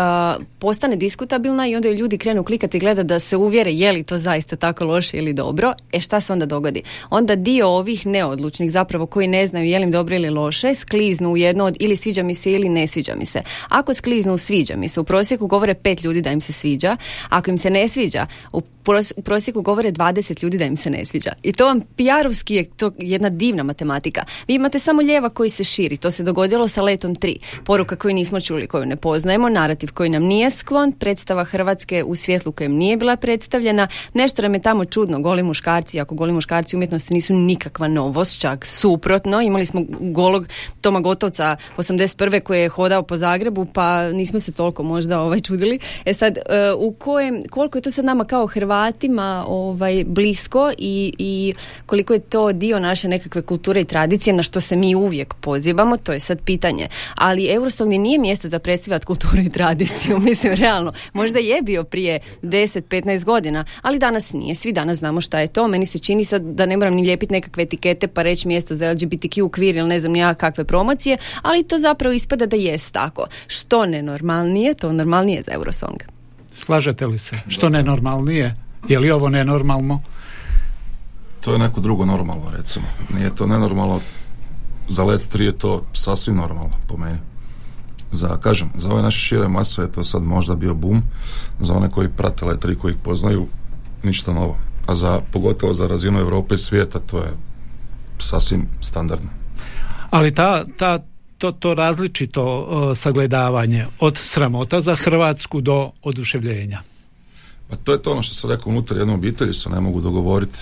postane 0.58 0.96
diskutabilna 0.96 1.66
i 1.66 1.76
onda 1.76 1.88
ju 1.88 1.94
ljudi 1.94 2.18
krenu 2.18 2.44
klikati 2.44 2.76
i 2.76 2.80
gledati 2.80 3.06
da 3.06 3.18
se 3.18 3.36
uvjere 3.36 3.72
je 3.72 3.92
li 3.92 4.02
to 4.02 4.18
zaista 4.18 4.56
tako 4.56 4.84
loše 4.84 5.16
ili 5.16 5.32
dobro. 5.32 5.72
E 5.92 6.00
šta 6.00 6.20
se 6.20 6.32
onda 6.32 6.46
dogodi? 6.46 6.82
Onda 7.10 7.36
dio 7.36 7.68
ovih 7.68 8.06
neodlučnih 8.06 8.72
zapravo 8.72 9.06
koji 9.06 9.28
ne 9.28 9.46
znaju 9.46 9.66
je 9.66 9.78
li 9.78 9.84
im 9.84 9.90
dobro 9.90 10.16
ili 10.16 10.30
loše 10.30 10.74
skliznu 10.74 11.30
u 11.30 11.36
jedno 11.36 11.64
od 11.64 11.76
ili 11.80 11.96
sviđa 11.96 12.22
mi 12.22 12.34
se 12.34 12.50
ili 12.50 12.68
ne 12.68 12.86
sviđa 12.86 13.14
mi 13.14 13.26
se. 13.26 13.42
Ako 13.68 13.94
skliznu 13.94 14.38
sviđa 14.38 14.76
mi 14.76 14.88
se, 14.88 15.00
u 15.00 15.04
prosjeku 15.04 15.46
govore 15.46 15.74
pet 15.74 16.04
ljudi 16.04 16.20
da 16.20 16.30
im 16.30 16.40
se 16.40 16.52
sviđa. 16.52 16.96
Ako 17.28 17.50
im 17.50 17.58
se 17.58 17.70
ne 17.70 17.88
sviđa, 17.88 18.26
u 18.52 18.62
pros- 18.84 19.12
u 19.16 19.22
prosjeku 19.22 19.62
govore 19.62 19.92
20 19.92 20.42
ljudi 20.42 20.58
da 20.58 20.64
im 20.64 20.76
se 20.76 20.90
ne 20.90 21.04
sviđa. 21.04 21.32
I 21.42 21.52
to 21.52 21.64
vam 21.64 21.80
PR-ovski 21.80 22.54
je 22.54 22.64
to 22.64 22.90
jedna 22.98 23.28
divna 23.28 23.62
matematika. 23.62 24.24
Vi 24.48 24.54
imate 24.54 24.78
samo 24.78 25.02
lijeva 25.02 25.30
koji 25.30 25.50
se 25.50 25.64
širi. 25.64 25.96
To 25.96 26.10
se 26.10 26.22
dogodilo 26.22 26.68
sa 26.68 26.82
letom 26.82 27.14
3. 27.14 27.36
Poruka 27.64 27.96
koju 27.96 28.14
nismo 28.14 28.40
čuli, 28.40 28.66
koju 28.66 28.86
ne 28.86 28.96
poznajemo, 28.96 29.48
narativ 29.48 29.92
koji 29.94 30.10
nam 30.10 30.22
nije 30.22 30.50
sklon, 30.50 30.92
predstava 30.92 31.44
Hrvatske 31.44 32.04
u 32.04 32.16
svjetlu 32.16 32.52
kojem 32.52 32.72
nije 32.72 32.96
bila 32.96 33.16
predstavljena. 33.16 33.88
Nešto 34.14 34.42
nam 34.42 34.54
je 34.54 34.62
tamo 34.62 34.84
čudno, 34.84 35.20
goli 35.20 35.42
muškarci, 35.42 36.00
ako 36.00 36.14
goli 36.14 36.32
muškarci 36.32 36.76
umjetnosti 36.76 37.14
nisu 37.14 37.34
nikakva 37.34 37.88
novost, 37.88 38.40
čak 38.40 38.66
suprotno. 38.66 39.40
Imali 39.40 39.66
smo 39.66 39.84
golog 40.00 40.46
Toma 40.80 41.00
Gotovca 41.00 41.56
81. 41.76 42.40
koji 42.40 42.60
je 42.60 42.68
hodao 42.68 43.02
po 43.02 43.16
Zagrebu, 43.16 43.64
pa 43.64 44.12
nismo 44.12 44.40
se 44.40 44.52
toliko 44.52 44.82
možda 44.82 45.20
ovaj 45.20 45.40
čudili. 45.40 45.78
E 46.04 46.14
sad, 46.14 46.38
e, 46.38 46.72
u 46.78 46.92
kojem, 46.92 47.42
koliko 47.50 47.78
je 47.78 47.82
to 47.82 47.90
sad 47.90 48.04
nama 48.04 48.24
kao 48.32 48.46
Hrvatima 48.46 49.44
ovaj, 49.48 50.04
blisko 50.06 50.72
i, 50.78 51.12
i 51.18 51.54
koliko 51.86 52.12
je 52.12 52.20
to 52.20 52.52
dio 52.52 52.80
naše 52.80 53.08
nekakve 53.08 53.42
kulture 53.42 53.80
i 53.80 53.84
tradicije 53.84 54.34
na 54.34 54.42
što 54.42 54.60
se 54.60 54.76
mi 54.76 54.94
uvijek 54.94 55.34
pozivamo, 55.34 55.96
to 55.96 56.12
je 56.12 56.20
sad 56.20 56.40
pitanje. 56.40 56.88
Ali 57.14 57.52
Eurosong 57.52 57.90
ni 57.90 57.98
nije 57.98 58.18
mjesto 58.18 58.48
za 58.48 58.58
predstavljati 58.58 59.06
kulturu 59.06 59.42
i 59.42 59.50
tradiciju, 59.50 60.18
mislim 60.28 60.54
realno. 60.54 60.92
Možda 61.12 61.38
je 61.38 61.62
bio 61.62 61.84
prije 61.84 62.20
10-15 62.42 63.24
godina, 63.24 63.64
ali 63.82 63.98
danas 63.98 64.32
nije. 64.32 64.54
Svi 64.54 64.72
danas 64.72 64.98
znamo 64.98 65.20
šta 65.20 65.40
je 65.40 65.46
to. 65.46 65.68
Meni 65.68 65.86
se 65.86 65.98
čini 65.98 66.24
sad 66.24 66.42
da 66.42 66.66
ne 66.66 66.76
moram 66.76 66.94
ni 66.94 67.02
lijepiti 67.02 67.32
nekakve 67.32 67.62
etikete 67.62 68.08
pa 68.08 68.22
reći 68.22 68.48
mjesto 68.48 68.74
za 68.74 68.92
LGBTQ 68.92 69.50
kvir 69.50 69.76
ili 69.76 69.88
ne 69.88 70.00
znam 70.00 70.16
ja 70.16 70.34
kakve 70.34 70.64
promocije, 70.64 71.16
ali 71.42 71.62
to 71.62 71.78
zapravo 71.78 72.12
ispada 72.12 72.46
da 72.46 72.56
jest 72.56 72.92
tako. 72.92 73.26
Što 73.46 73.86
nenormalnije, 73.86 74.74
to 74.74 74.92
normalnije 74.92 75.42
za 75.42 75.52
Eurosong. 75.52 76.21
Slažete 76.54 77.06
li 77.06 77.18
se? 77.18 77.38
Što 77.48 77.68
nenormalnije? 77.68 78.56
Je 78.88 78.98
li 78.98 79.10
ovo 79.10 79.28
nenormalno? 79.28 80.00
To 81.40 81.52
je 81.52 81.58
neko 81.58 81.80
drugo 81.80 82.04
normalno, 82.04 82.50
recimo. 82.56 82.86
Nije 83.14 83.34
to 83.34 83.46
nenormalno, 83.46 84.00
za 84.88 85.04
let 85.04 85.20
3 85.20 85.40
je 85.40 85.58
to 85.58 85.84
sasvim 85.92 86.36
normalno, 86.36 86.76
po 86.88 86.96
meni. 86.96 87.18
Za, 88.10 88.36
kažem, 88.36 88.70
za 88.74 88.90
ove 88.92 89.02
naše 89.02 89.18
šire 89.18 89.48
mase 89.48 89.82
je 89.82 89.92
to 89.92 90.04
sad 90.04 90.22
možda 90.22 90.54
bio 90.54 90.74
boom, 90.74 91.02
za 91.60 91.74
one 91.74 91.90
koji 91.90 92.08
prate 92.08 92.44
let 92.44 92.64
3, 92.64 92.78
koji 92.78 92.92
ih 92.92 92.98
poznaju, 93.02 93.46
ništa 94.02 94.32
novo. 94.32 94.56
A 94.86 94.94
za, 94.94 95.20
pogotovo 95.32 95.74
za 95.74 95.86
razinu 95.86 96.18
Europe 96.18 96.54
i 96.54 96.58
svijeta, 96.58 96.98
to 96.98 97.18
je 97.18 97.32
sasvim 98.18 98.68
standardno. 98.80 99.30
Ali 100.10 100.34
ta, 100.34 100.64
ta 100.76 100.98
to, 101.42 101.52
to 101.52 101.74
različito 101.74 102.94
sagledavanje 102.94 103.86
od 104.00 104.18
sramota 104.22 104.80
za 104.80 104.94
Hrvatsku 104.94 105.60
do 105.60 105.90
oduševljenja. 106.02 106.82
Pa 107.70 107.76
to 107.76 107.92
je 107.92 108.02
to 108.02 108.12
ono 108.12 108.22
što 108.22 108.34
sam 108.34 108.50
rekao, 108.50 108.70
unutar 108.70 108.96
jedne 108.96 109.14
obitelji 109.14 109.54
se 109.54 109.70
ne 109.70 109.80
mogu 109.80 110.00
dogovoriti 110.00 110.58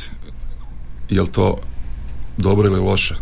je 1.10 1.22
li 1.22 1.28
to 1.28 1.56
dobro 2.37 2.68
ili 2.68 2.80
loše. 2.80 3.14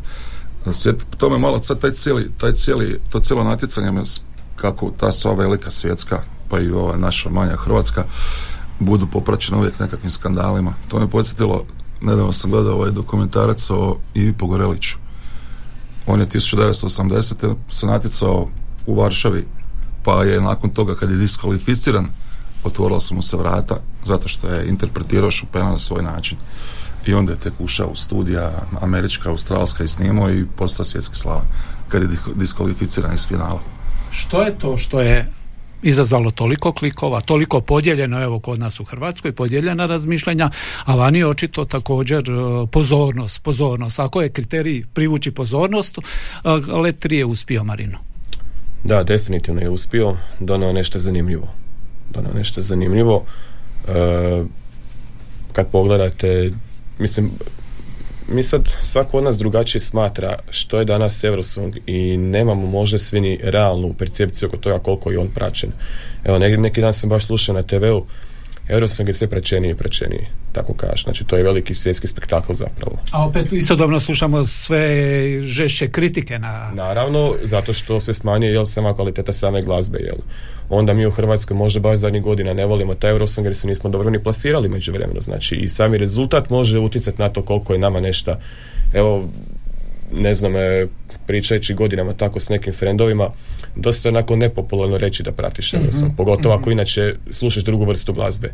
Sjet, 0.72 1.06
to 1.16 1.30
me 1.30 1.38
malo 1.38 1.62
sad 1.62 1.80
taj 1.80 1.92
cijeli, 1.92 2.30
taj 2.38 2.52
cijeli, 2.52 3.00
to 3.10 3.20
cijelo 3.20 3.44
natjecanje 3.44 3.90
me 3.90 4.02
kako 4.56 4.90
ta 4.90 5.12
sva 5.12 5.32
velika 5.32 5.70
svjetska 5.70 6.22
pa 6.48 6.60
i 6.60 6.70
ova 6.70 6.96
naša 6.96 7.30
manja 7.30 7.56
Hrvatska 7.56 8.04
budu 8.78 9.06
popraćene 9.06 9.58
uvijek 9.58 9.78
nekakvim 9.80 10.10
skandalima. 10.10 10.74
To 10.88 11.00
me 11.00 11.10
podsjetilo, 11.10 11.64
nedavno 12.00 12.32
sam 12.32 12.50
gledao 12.50 12.74
ovaj 12.74 12.90
dokumentarac 12.90 13.70
o 13.70 13.96
Ivi 14.14 14.32
Pogoreliću. 14.32 15.07
On 16.08 16.20
je 16.20 16.26
1980. 16.26 17.54
se 17.68 17.86
natjecao 17.86 18.48
u 18.86 18.94
Varšavi, 18.94 19.46
pa 20.02 20.24
je 20.24 20.40
nakon 20.40 20.70
toga 20.70 20.94
kad 20.94 21.10
je 21.10 21.16
diskvalificiran, 21.16 22.06
otvorila 22.64 23.00
su 23.00 23.14
mu 23.14 23.22
se 23.22 23.36
vrata 23.36 23.76
zato 24.04 24.28
što 24.28 24.48
je 24.48 24.68
interpretirao 24.68 25.30
Chopina 25.30 25.70
na 25.70 25.78
svoj 25.78 26.02
način. 26.02 26.38
I 27.06 27.14
onda 27.14 27.32
je 27.32 27.38
tek 27.38 27.52
ušao 27.58 27.88
u 27.88 27.96
studija 27.96 28.52
američka, 28.80 29.30
australska 29.30 29.84
i 29.84 29.88
snimao 29.88 30.30
i 30.30 30.46
postao 30.56 30.84
svjetski 30.84 31.16
slavan. 31.16 31.46
kad 31.88 32.02
je 32.02 32.08
diskvalificiran 32.34 33.14
iz 33.14 33.26
finala. 33.26 33.60
Što 34.10 34.42
je 34.42 34.58
to 34.58 34.76
što 34.76 35.00
je 35.00 35.32
izazvalo 35.82 36.30
toliko 36.30 36.72
klikova, 36.72 37.20
toliko 37.20 37.60
podijeljeno, 37.60 38.22
evo 38.22 38.40
kod 38.40 38.58
nas 38.58 38.80
u 38.80 38.84
Hrvatskoj, 38.84 39.32
podijeljena 39.32 39.86
razmišljanja, 39.86 40.50
a 40.84 40.94
vani 40.94 41.24
očito 41.24 41.64
također 41.64 42.18
e, 42.30 42.66
pozornost, 42.72 43.42
pozornost. 43.42 43.98
Ako 43.98 44.22
je 44.22 44.30
kriterij 44.30 44.84
privući 44.94 45.30
pozornost, 45.30 45.98
e, 45.98 46.02
Let 46.72 47.04
3 47.04 47.12
je 47.12 47.24
uspio 47.24 47.64
Marino. 47.64 47.98
Da, 48.84 49.02
definitivno 49.02 49.60
je 49.60 49.70
uspio, 49.70 50.16
donao 50.40 50.72
nešto 50.72 50.98
zanimljivo. 50.98 51.48
Donao 52.10 52.32
nešto 52.32 52.60
zanimljivo. 52.60 53.24
E, 53.88 54.44
kad 55.52 55.70
pogledate, 55.70 56.52
mislim, 56.98 57.30
mi 58.28 58.42
sad 58.42 58.68
svako 58.82 59.18
od 59.18 59.24
nas 59.24 59.38
drugačije 59.38 59.80
smatra 59.80 60.38
što 60.50 60.78
je 60.78 60.84
danas 60.84 61.24
Eurosong 61.24 61.76
i 61.86 62.16
nemamo 62.16 62.66
možda 62.66 62.98
svi 62.98 63.20
ni 63.20 63.40
realnu 63.42 63.94
percepciju 63.98 64.48
oko 64.48 64.56
toga 64.56 64.78
koliko 64.78 65.10
je 65.10 65.18
on 65.18 65.28
praćen. 65.28 65.72
Evo, 66.24 66.38
neki 66.38 66.80
dan 66.80 66.92
sam 66.92 67.10
baš 67.10 67.26
slušao 67.26 67.54
na 67.54 67.62
TV-u 67.62 68.06
Eurosong 68.68 69.08
je 69.08 69.14
sve 69.14 69.28
praćeniji 69.28 69.70
i 69.70 69.74
praćeniji, 69.74 70.26
tako 70.52 70.74
kaže. 70.74 71.02
Znači, 71.02 71.24
to 71.24 71.36
je 71.36 71.42
veliki 71.42 71.74
svjetski 71.74 72.06
spektakl 72.06 72.52
zapravo. 72.52 72.98
A 73.12 73.26
opet 73.26 73.52
istodobno 73.52 74.00
slušamo 74.00 74.44
sve 74.44 75.42
žešće 75.42 75.88
kritike 75.88 76.38
na... 76.38 76.70
Naravno, 76.74 77.34
zato 77.42 77.72
što 77.72 78.00
se 78.00 78.14
smanjuje 78.14 78.52
jel, 78.52 78.66
sama 78.66 78.94
kvaliteta 78.94 79.32
same 79.32 79.62
glazbe, 79.62 79.98
jel 79.98 80.18
onda 80.70 80.94
mi 80.94 81.06
u 81.06 81.10
Hrvatskoj 81.10 81.56
možda 81.56 81.80
baš 81.80 81.98
zadnjih 81.98 82.22
godina 82.22 82.54
ne 82.54 82.66
volimo 82.66 82.94
taj 82.94 83.10
Eurosong 83.10 83.46
jer 83.46 83.56
se 83.56 83.66
nismo 83.66 83.90
dobro 83.90 84.10
ni 84.10 84.22
plasirali 84.22 84.68
međuvremeno. 84.68 85.20
Znači 85.20 85.54
i 85.54 85.68
sami 85.68 85.98
rezultat 85.98 86.50
može 86.50 86.78
utjecati 86.78 87.22
na 87.22 87.28
to 87.28 87.42
koliko 87.42 87.72
je 87.72 87.78
nama 87.78 88.00
nešto 88.00 88.36
evo 88.94 89.28
ne 90.12 90.34
znam, 90.34 90.56
e, 90.56 90.86
pričajući 91.28 91.74
godinama 91.74 92.12
tako 92.12 92.40
s 92.40 92.48
nekim 92.48 92.72
frendovima, 92.72 93.30
dosta 93.76 94.08
onako 94.08 94.36
nepopularno 94.36 94.98
reći 94.98 95.22
da 95.22 95.32
pratiš 95.32 95.74
Eurosong, 95.74 96.12
mm 96.12 96.16
pogotovo 96.16 96.54
ako 96.54 96.70
mhm. 96.70 96.72
inače 96.72 97.14
slušaš 97.30 97.64
drugu 97.64 97.84
vrstu 97.84 98.12
glazbe. 98.12 98.52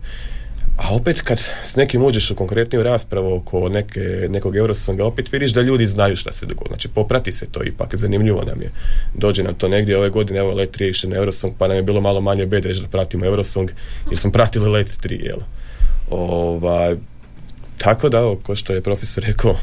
A 0.76 0.94
opet 0.94 1.20
kad 1.20 1.40
s 1.62 1.76
nekim 1.76 2.02
uđeš 2.02 2.30
u 2.30 2.34
konkretniju 2.34 2.82
raspravu 2.82 3.34
oko 3.36 3.68
neke, 3.68 4.00
nekog 4.30 4.56
Eurosonga, 4.56 5.04
opet 5.04 5.32
vidiš 5.32 5.52
da 5.52 5.62
ljudi 5.62 5.86
znaju 5.86 6.16
šta 6.16 6.32
se 6.32 6.46
dogodilo. 6.46 6.68
Znači 6.68 6.88
poprati 6.88 7.32
se 7.32 7.46
to 7.46 7.64
ipak, 7.64 7.96
zanimljivo 7.96 8.44
nam 8.44 8.62
je. 8.62 8.70
Dođe 9.14 9.42
nam 9.42 9.54
to 9.54 9.68
negdje 9.68 9.98
ove 9.98 10.10
godine, 10.10 10.38
evo 10.38 10.54
Let 10.54 10.78
3 10.78 10.90
išli 10.90 11.10
na 11.10 11.16
Eurosong, 11.16 11.54
pa 11.58 11.68
nam 11.68 11.76
je 11.76 11.82
bilo 11.82 12.00
malo 12.00 12.20
manje 12.20 12.46
bed 12.46 12.64
reći 12.64 12.80
da 12.80 12.88
pratimo 12.88 13.26
Eurosong, 13.26 13.70
jer 14.10 14.18
smo 14.18 14.30
pratili 14.30 14.68
Let 14.68 14.98
3, 15.02 15.24
jel? 15.24 15.38
Ovaj, 16.10 16.96
tako 17.78 18.08
da, 18.08 18.34
ko 18.42 18.56
što 18.56 18.72
je 18.72 18.82
profesor 18.82 19.24
rekao, 19.24 19.56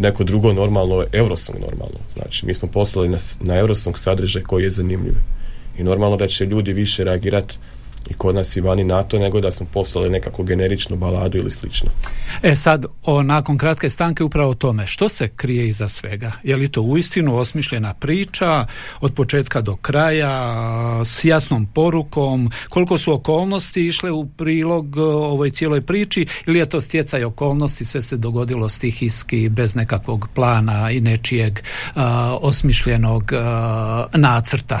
neko 0.00 0.24
drugo 0.24 0.52
normalno, 0.52 1.04
Eurosong 1.12 1.58
normalno. 1.60 1.98
Znači, 2.14 2.46
mi 2.46 2.54
smo 2.54 2.68
poslali 2.68 3.08
na, 3.08 3.18
na 3.40 3.56
Eurosong 3.58 3.98
sadržaj 3.98 4.42
koji 4.42 4.64
je 4.64 4.70
zanimljiv. 4.70 5.14
I 5.78 5.84
normalno 5.84 6.16
da 6.16 6.26
će 6.28 6.46
ljudi 6.46 6.72
više 6.72 7.04
reagirati 7.04 7.58
i 8.10 8.14
kod 8.14 8.34
nas 8.34 8.56
i 8.56 8.60
vani 8.60 8.84
NATO 8.84 9.18
nego 9.18 9.40
da 9.40 9.50
smo 9.50 9.66
poslali 9.72 10.10
nekakvu 10.10 10.44
generičnu 10.44 10.96
baladu 10.96 11.38
ili 11.38 11.50
slično. 11.50 11.90
E 12.42 12.54
sad, 12.54 12.86
o, 13.04 13.22
nakon 13.22 13.58
kratke 13.58 13.90
stanke 13.90 14.24
upravo 14.24 14.50
o 14.50 14.54
tome, 14.54 14.86
što 14.86 15.08
se 15.08 15.28
krije 15.28 15.68
iza 15.68 15.88
svega? 15.88 16.32
Je 16.42 16.56
li 16.56 16.68
to 16.68 16.82
uistinu 16.82 17.36
osmišljena 17.36 17.94
priča 17.94 18.66
od 19.00 19.14
početka 19.14 19.60
do 19.60 19.76
kraja 19.76 21.04
s 21.04 21.24
jasnom 21.24 21.66
porukom, 21.66 22.50
koliko 22.68 22.98
su 22.98 23.12
okolnosti 23.12 23.86
išle 23.86 24.10
u 24.10 24.26
prilog 24.26 24.96
ovoj 24.96 25.50
cijeloj 25.50 25.80
priči 25.80 26.26
ili 26.46 26.58
je 26.58 26.68
to 26.68 26.80
stjecaj 26.80 27.24
okolnosti, 27.24 27.84
sve 27.84 28.02
se 28.02 28.16
dogodilo 28.16 28.68
stihijski 28.68 29.48
bez 29.48 29.74
nekakvog 29.74 30.28
plana 30.34 30.90
i 30.90 31.00
nečijeg 31.00 31.60
osmišljenog 32.40 33.32
nacrta? 34.14 34.80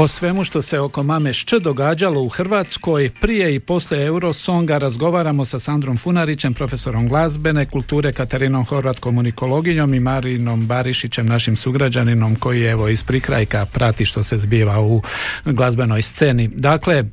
O 0.00 0.08
svemu 0.08 0.44
što 0.44 0.62
se 0.62 0.80
oko 0.80 1.02
Mame 1.02 1.32
Šč 1.32 1.52
događalo 1.60 2.22
u 2.22 2.28
Hrvatskoj 2.28 3.10
prije 3.20 3.54
i 3.54 3.60
poslije 3.60 4.06
Eurosonga 4.06 4.78
razgovaramo 4.78 5.44
sa 5.44 5.58
Sandrom 5.58 5.96
Funarićem, 5.96 6.54
profesorom 6.54 7.08
glazbene 7.08 7.66
kulture, 7.66 8.12
Katarinom 8.12 8.64
Horvat 8.64 8.98
komunikologinjom 8.98 9.94
i 9.94 10.00
Marinom 10.00 10.66
Barišićem, 10.66 11.26
našim 11.26 11.56
sugrađaninom 11.56 12.36
koji 12.36 12.62
evo 12.62 12.88
iz 12.88 13.04
prikrajka 13.04 13.66
prati 13.66 14.04
što 14.04 14.22
se 14.22 14.38
zbiva 14.38 14.80
u 14.80 15.02
glazbenoj 15.44 16.02
sceni. 16.02 16.48
Dakle, 16.48 16.94
e, 16.94 17.04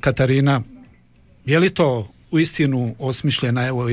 Katarina, 0.00 0.62
je 1.46 1.58
li 1.58 1.70
to 1.70 2.08
u 2.30 2.38
istinu 2.38 2.94
osmišljena, 2.98 3.66
evo 3.66 3.88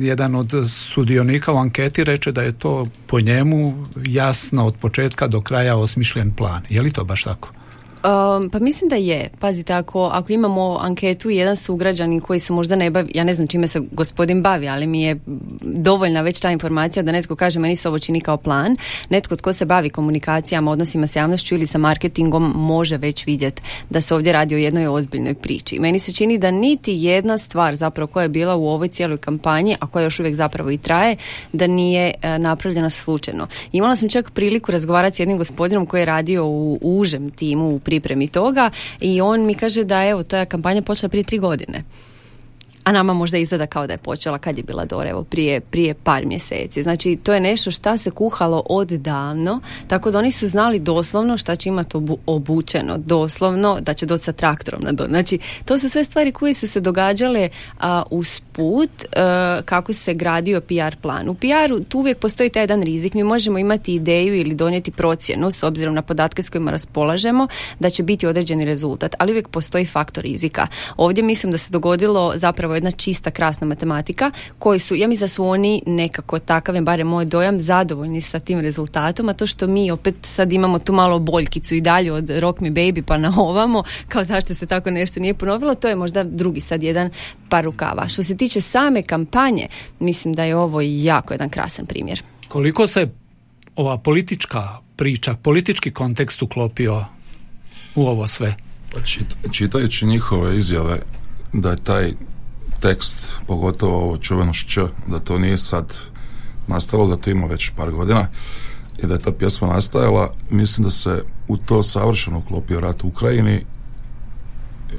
jedan 0.00 0.34
od 0.34 0.52
sudionika 0.68 1.52
u 1.52 1.56
anketi 1.56 2.04
reče 2.04 2.32
da 2.32 2.42
je 2.42 2.58
to 2.58 2.86
po 3.06 3.20
njemu 3.20 3.86
jasno 4.04 4.66
od 4.66 4.74
početka 4.74 5.26
do 5.26 5.40
kraja 5.40 5.76
osmišljen 5.76 6.34
plan. 6.34 6.62
Je 6.68 6.82
li 6.82 6.92
to 6.92 7.04
baš 7.04 7.22
tako? 7.22 7.57
Um, 8.04 8.50
pa 8.50 8.58
mislim 8.58 8.88
da 8.88 8.96
je. 8.96 9.30
Pazite, 9.38 9.72
ako, 9.72 10.10
ako 10.12 10.32
imamo 10.32 10.78
anketu 10.80 11.30
jedan 11.30 11.56
sugrađanin 11.56 12.20
koji 12.20 12.40
se 12.40 12.52
možda 12.52 12.76
ne 12.76 12.90
bavi, 12.90 13.12
ja 13.14 13.24
ne 13.24 13.34
znam 13.34 13.48
čime 13.48 13.68
se 13.68 13.80
gospodin 13.92 14.42
bavi, 14.42 14.68
ali 14.68 14.86
mi 14.86 15.02
je 15.02 15.18
dovoljna 15.62 16.20
već 16.20 16.40
ta 16.40 16.50
informacija 16.50 17.02
da 17.02 17.12
netko 17.12 17.36
kaže 17.36 17.60
meni 17.60 17.76
se 17.76 17.88
ovo 17.88 17.98
čini 17.98 18.20
kao 18.20 18.36
plan. 18.36 18.76
Netko 19.08 19.36
tko 19.36 19.52
se 19.52 19.64
bavi 19.64 19.90
komunikacijama, 19.90 20.70
odnosima 20.70 21.06
s 21.06 21.16
javnošću 21.16 21.54
ili 21.54 21.66
sa 21.66 21.78
marketingom 21.78 22.52
može 22.56 22.96
već 22.96 23.26
vidjeti 23.26 23.62
da 23.90 24.00
se 24.00 24.14
ovdje 24.14 24.32
radi 24.32 24.54
o 24.54 24.58
jednoj 24.58 24.86
ozbiljnoj 24.86 25.34
priči. 25.34 25.78
Meni 25.78 25.98
se 25.98 26.12
čini 26.12 26.38
da 26.38 26.50
niti 26.50 26.92
jedna 26.92 27.38
stvar 27.38 27.76
zapravo 27.76 28.06
koja 28.06 28.22
je 28.22 28.28
bila 28.28 28.56
u 28.56 28.68
ovoj 28.68 28.88
cijeloj 28.88 29.18
kampanji, 29.18 29.76
a 29.80 29.86
koja 29.86 30.02
još 30.02 30.20
uvijek 30.20 30.34
zapravo 30.34 30.70
i 30.70 30.78
traje, 30.78 31.16
da 31.52 31.66
nije 31.66 32.14
e, 32.22 32.38
napravljena 32.38 32.90
slučajno. 32.90 33.46
Imala 33.72 33.96
sam 33.96 34.08
čak 34.08 34.30
priliku 34.30 34.72
razgovarati 34.72 35.16
s 35.16 35.20
jednim 35.20 35.38
gospodinom 35.38 35.86
koji 35.86 36.00
je 36.00 36.04
radio 36.04 36.46
u 36.46 36.78
užem 36.82 37.30
timu 37.30 37.74
u 37.74 37.78
pripremi 37.88 38.28
toga 38.28 38.70
i 39.00 39.20
on 39.20 39.46
mi 39.46 39.54
kaže 39.54 39.84
da 39.84 40.04
evo 40.04 40.22
ta 40.22 40.44
kampanja 40.44 40.82
počela 40.82 41.08
prije 41.08 41.24
tri 41.24 41.38
godine 41.38 41.82
a 42.88 42.92
nama 42.92 43.12
možda 43.12 43.38
izgleda 43.38 43.66
kao 43.66 43.86
da 43.86 43.92
je 43.92 43.98
počela 43.98 44.38
kad 44.38 44.58
je 44.58 44.64
bila 44.64 44.84
Dora, 44.84 45.10
evo 45.10 45.24
prije, 45.24 45.60
prije 45.60 45.94
par 45.94 46.26
mjeseci. 46.26 46.82
Znači 46.82 47.18
to 47.22 47.34
je 47.34 47.40
nešto 47.40 47.70
šta 47.70 47.96
se 47.98 48.10
kuhalo 48.10 48.62
odavno, 48.68 49.60
tako 49.86 50.10
da 50.10 50.18
oni 50.18 50.30
su 50.30 50.46
znali 50.46 50.78
doslovno 50.78 51.36
šta 51.36 51.56
će 51.56 51.68
imati 51.68 51.98
obučeno, 52.26 52.98
doslovno 52.98 53.78
da 53.80 53.94
će 53.94 54.06
doći 54.06 54.24
sa 54.24 54.32
traktorom 54.32 54.80
na 54.82 54.92
do. 54.92 55.06
Znači 55.08 55.38
to 55.64 55.78
su 55.78 55.88
sve 55.88 56.04
stvari 56.04 56.32
koje 56.32 56.54
su 56.54 56.68
se 56.68 56.80
događale 56.80 57.48
a, 57.80 58.02
uz 58.10 58.40
put 58.52 58.90
e, 59.02 59.06
kako 59.64 59.92
se 59.92 60.14
gradio 60.14 60.60
PR 60.60 60.96
plan. 61.02 61.28
U 61.28 61.34
PR-u 61.34 61.80
tu 61.80 61.98
uvijek 61.98 62.18
postoji 62.18 62.50
taj 62.50 62.62
jedan 62.62 62.82
rizik. 62.82 63.14
Mi 63.14 63.24
možemo 63.24 63.58
imati 63.58 63.94
ideju 63.94 64.34
ili 64.34 64.54
donijeti 64.54 64.90
procjenu 64.90 65.50
s 65.50 65.62
obzirom 65.62 65.94
na 65.94 66.02
podatke 66.02 66.42
s 66.42 66.50
kojima 66.50 66.70
raspolažemo 66.70 67.48
da 67.78 67.90
će 67.90 68.02
biti 68.02 68.26
određeni 68.26 68.64
rezultat, 68.64 69.14
ali 69.18 69.32
uvijek 69.32 69.48
postoji 69.48 69.86
faktor 69.86 70.24
rizika. 70.24 70.66
Ovdje 70.96 71.24
mislim 71.24 71.52
da 71.52 71.58
se 71.58 71.72
dogodilo 71.72 72.32
zapravo 72.36 72.77
jedna 72.78 72.90
čista 72.90 73.30
krasna 73.30 73.66
matematika 73.66 74.30
koji 74.58 74.78
su, 74.78 74.94
ja 74.94 75.08
mislim 75.08 75.24
da 75.24 75.28
su 75.28 75.44
oni 75.44 75.82
nekako 75.86 76.38
takav 76.38 76.74
je 76.74 76.80
barem 76.80 77.06
moj 77.06 77.24
dojam 77.24 77.60
zadovoljni 77.60 78.20
sa 78.20 78.38
tim 78.40 78.60
rezultatom, 78.60 79.28
a 79.28 79.32
to 79.34 79.46
što 79.46 79.66
mi 79.66 79.90
opet 79.90 80.14
sad 80.22 80.52
imamo 80.52 80.78
tu 80.78 80.92
malo 80.92 81.18
boljkicu 81.18 81.74
i 81.74 81.80
dalje 81.80 82.12
od 82.12 82.30
Rock 82.30 82.60
Me 82.60 82.70
Baby 82.70 83.02
pa 83.02 83.18
na 83.18 83.32
ovamo, 83.36 83.82
kao 84.08 84.24
zašto 84.24 84.54
se 84.54 84.66
tako 84.66 84.90
nešto 84.90 85.20
nije 85.20 85.34
ponovilo, 85.34 85.74
to 85.74 85.88
je 85.88 85.96
možda 85.96 86.24
drugi 86.24 86.60
sad 86.60 86.82
jedan 86.82 87.10
par 87.48 87.64
rukava. 87.64 88.08
Što 88.08 88.22
se 88.22 88.36
tiče 88.36 88.60
same 88.60 89.02
kampanje, 89.02 89.66
mislim 90.00 90.34
da 90.34 90.44
je 90.44 90.56
ovo 90.56 90.80
jako 90.80 91.34
jedan 91.34 91.48
krasan 91.48 91.86
primjer. 91.86 92.22
Koliko 92.48 92.86
se 92.86 93.08
ova 93.76 93.98
politička 93.98 94.78
priča, 94.96 95.34
politički 95.34 95.90
kontekst 95.90 96.42
uklopio 96.42 97.04
u 97.94 98.06
ovo 98.06 98.26
sve? 98.26 98.54
čitajući 99.52 100.06
njihove 100.06 100.58
izjave 100.58 101.00
da 101.52 101.70
je 101.70 101.76
taj 101.76 102.10
tekst, 102.80 103.34
pogotovo 103.46 103.96
ovo 103.96 104.16
čuveno 104.16 104.52
šć, 104.52 104.78
da 105.06 105.18
to 105.18 105.38
nije 105.38 105.58
sad 105.58 105.94
nastalo, 106.66 107.06
da 107.06 107.16
to 107.16 107.30
ima 107.30 107.46
već 107.46 107.70
par 107.76 107.90
godina 107.90 108.26
i 109.02 109.06
da 109.06 109.14
je 109.14 109.20
ta 109.20 109.32
pjesma 109.32 109.68
nastajala, 109.68 110.32
mislim 110.50 110.84
da 110.84 110.90
se 110.90 111.22
u 111.48 111.56
to 111.56 111.82
savršeno 111.82 112.38
uklopio 112.38 112.80
rat 112.80 113.04
u 113.04 113.08
Ukrajini, 113.08 113.64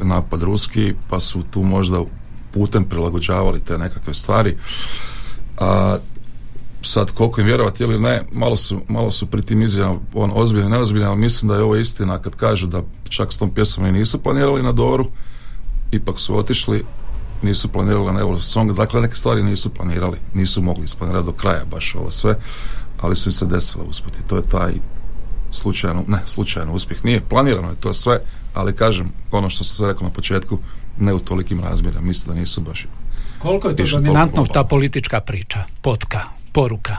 napad 0.02 0.44
ruski, 0.44 0.94
pa 1.10 1.20
su 1.20 1.44
tu 1.44 1.63
možda 1.63 2.04
putem 2.54 2.84
prilagođavali 2.84 3.60
te 3.60 3.78
nekakve 3.78 4.13
stvari. 4.13 4.58
A 5.58 5.98
sad 6.82 7.12
koliko 7.12 7.42
im 7.42 7.48
vjerovati 7.48 7.84
ili 7.84 8.00
ne, 8.00 8.22
malo 8.32 8.58
su, 8.58 8.82
malo 8.88 9.12
su 9.12 9.26
pri 9.26 9.42
tim 9.42 9.62
izjavama 9.62 10.00
on 10.13 10.32
ozbiljni, 10.34 10.70
neozbiljni, 10.70 11.06
ali 11.06 11.18
mislim 11.20 11.50
da 11.50 11.56
je 11.56 11.63
ovo 11.63 11.76
istina 11.76 12.22
kad 12.22 12.36
kažu 12.36 12.68
da 12.68 12.84
čak 13.10 13.34
s 13.34 13.38
tom 13.38 13.54
pjesmom 13.54 13.88
i 13.88 13.92
nisu 13.92 14.24
planirali 14.24 14.63
na 14.63 14.72
Doru, 14.72 15.06
ipak 15.92 16.20
su 16.20 16.38
otišli, 16.38 16.84
nisu 17.41 17.67
planirali 17.67 18.13
na 18.13 18.19
Eurosong, 18.19 18.75
dakle 18.75 19.02
neke 19.02 19.15
stvari 19.15 19.43
nisu 19.43 19.69
planirali, 19.69 20.17
nisu 20.34 20.62
mogli 20.62 20.86
isplanirati 20.86 21.25
do 21.25 21.32
kraja 21.32 21.65
baš 21.71 21.95
ovo 21.95 22.10
sve, 22.10 22.36
ali 23.02 23.15
su 23.15 23.30
im 23.30 23.34
se 23.34 23.45
desile 23.45 23.84
uspjeti. 23.84 24.17
To 24.28 24.36
je 24.36 24.47
taj 24.47 24.73
slučajno, 25.52 26.04
ne, 26.08 26.19
slučajno 26.25 26.73
uspjeh. 26.73 27.06
Nije 27.06 27.21
planirano 27.21 27.69
je 27.69 27.75
to 27.75 27.93
sve, 27.93 28.19
ali 28.54 28.75
kažem, 28.75 29.12
ono 29.32 29.49
što 29.49 29.63
sam 29.63 29.75
se 29.75 29.88
rekao 29.88 30.08
na 30.08 30.13
početku, 30.13 30.60
ne 30.99 31.13
u 31.13 31.19
tolikim 31.19 31.60
razmjerima. 31.60 32.02
Mislim 32.02 32.36
da 32.36 32.39
nisu 32.39 32.62
baš 32.62 32.86
Koliko 33.39 33.69
je 33.69 33.75
to 33.75 33.84
dominantno 33.91 34.45
ta 34.54 34.63
politička 34.63 35.19
priča, 35.19 35.63
potka, 35.82 36.21
poruka? 36.54 36.97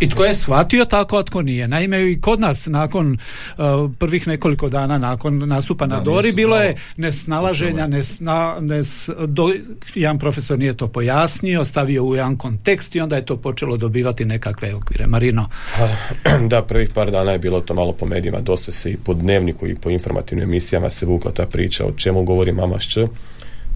I 0.00 0.08
tko 0.08 0.24
je 0.24 0.34
shvatio 0.34 0.84
tako, 0.84 1.18
a 1.18 1.22
tko 1.22 1.42
nije. 1.42 1.68
Naime, 1.68 2.12
i 2.12 2.20
kod 2.20 2.40
nas 2.40 2.66
nakon 2.66 3.12
uh, 3.58 3.64
prvih 3.98 4.28
nekoliko 4.28 4.68
dana 4.68 4.98
nakon 4.98 5.38
nastupa 5.38 5.86
na 5.86 5.96
Da, 5.96 6.02
Dori 6.02 6.22
nije 6.22 6.32
se 6.32 6.36
bilo 6.36 6.56
je 6.56 6.76
nesnalaženja, 6.96 7.86
nesna, 7.86 8.56
nes, 8.60 9.10
do, 9.26 9.52
jedan 9.94 10.18
profesor 10.18 10.58
nije 10.58 10.76
to 10.76 10.88
pojasnio, 10.88 11.64
stavio 11.64 12.04
u 12.04 12.14
jedan 12.14 12.36
kontekst 12.36 12.94
i 12.94 13.00
onda 13.00 13.16
je 13.16 13.26
to 13.26 13.36
počelo 13.36 13.76
dobivati 13.76 14.24
nekakve 14.24 14.74
okvire. 14.74 15.06
Marino, 15.06 15.48
Da, 16.50 16.62
prvih 16.62 16.90
par 16.94 17.10
dana 17.10 17.32
je 17.32 17.38
bilo 17.38 17.60
to 17.60 17.74
malo 17.74 17.92
po 17.92 18.06
medijima, 18.06 18.40
dosta 18.40 18.72
se 18.72 18.90
i 18.90 18.96
po 18.96 19.14
dnevniku 19.14 19.66
i 19.66 19.74
po 19.74 19.90
informativnim 19.90 20.48
emisijama 20.48 20.90
se 20.90 21.06
vukla 21.06 21.30
ta 21.30 21.46
priča 21.46 21.86
o 21.86 21.92
čemu 21.92 22.22
govori 22.22 22.52
mama. 22.52 22.78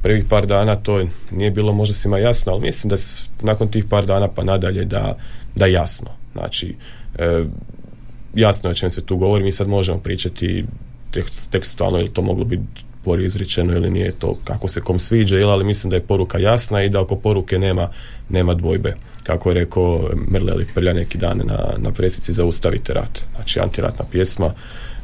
Prvih 0.03 0.25
par 0.29 0.47
dana 0.47 0.77
to 0.77 1.07
nije 1.31 1.51
bilo 1.51 1.73
možda 1.73 1.95
svima 1.95 2.19
jasno, 2.19 2.53
ali 2.53 2.63
mislim 2.63 2.91
da 2.91 2.97
nakon 3.43 3.69
tih 3.69 3.85
par 3.85 4.07
dana 4.07 4.29
pa 4.29 4.45
nadalje 4.45 4.85
da, 4.85 5.17
da 5.57 5.67
je 5.67 5.73
jasno. 5.73 6.11
Znači, 6.33 6.75
e, 7.19 7.45
jasno 8.35 8.69
je 8.69 8.73
o 8.73 8.75
čem 8.75 8.91
se 8.91 9.07
tu 9.07 9.17
govori, 9.17 9.45
mi 9.45 9.53
sad 9.53 9.69
možemo 9.69 9.99
pričati 9.99 10.65
tek- 11.13 11.51
tekstualno 11.51 11.99
ili 11.99 12.13
to 12.13 12.23
moglo 12.23 12.45
biti 12.45 12.63
bolje 13.05 13.27
izrečeno 13.27 13.73
ili 13.73 13.91
nije 13.91 14.13
to 14.13 14.39
kako 14.45 14.69
se 14.69 14.81
kom 14.81 14.99
sviđa, 14.99 15.37
jel, 15.37 15.51
ali 15.51 15.65
mislim 15.65 15.91
da 15.91 15.97
je 15.97 16.03
poruka 16.03 16.39
jasna 16.39 16.83
i 16.83 16.89
da 16.89 17.01
oko 17.01 17.17
poruke 17.17 17.59
nema, 17.59 17.89
nema 18.29 18.55
dvojbe. 18.55 18.95
Kako 19.23 19.51
je 19.51 19.55
rekao 19.55 20.11
Mrleli 20.31 20.67
Prlja 20.75 20.93
neki 20.93 21.19
dan 21.19 21.39
na, 21.45 21.59
na 21.79 21.91
presici 21.91 22.33
Zaustavite 22.33 22.93
rat. 22.93 23.21
Znači 23.35 23.61
antiratna 23.61 24.05
pjesma. 24.11 24.55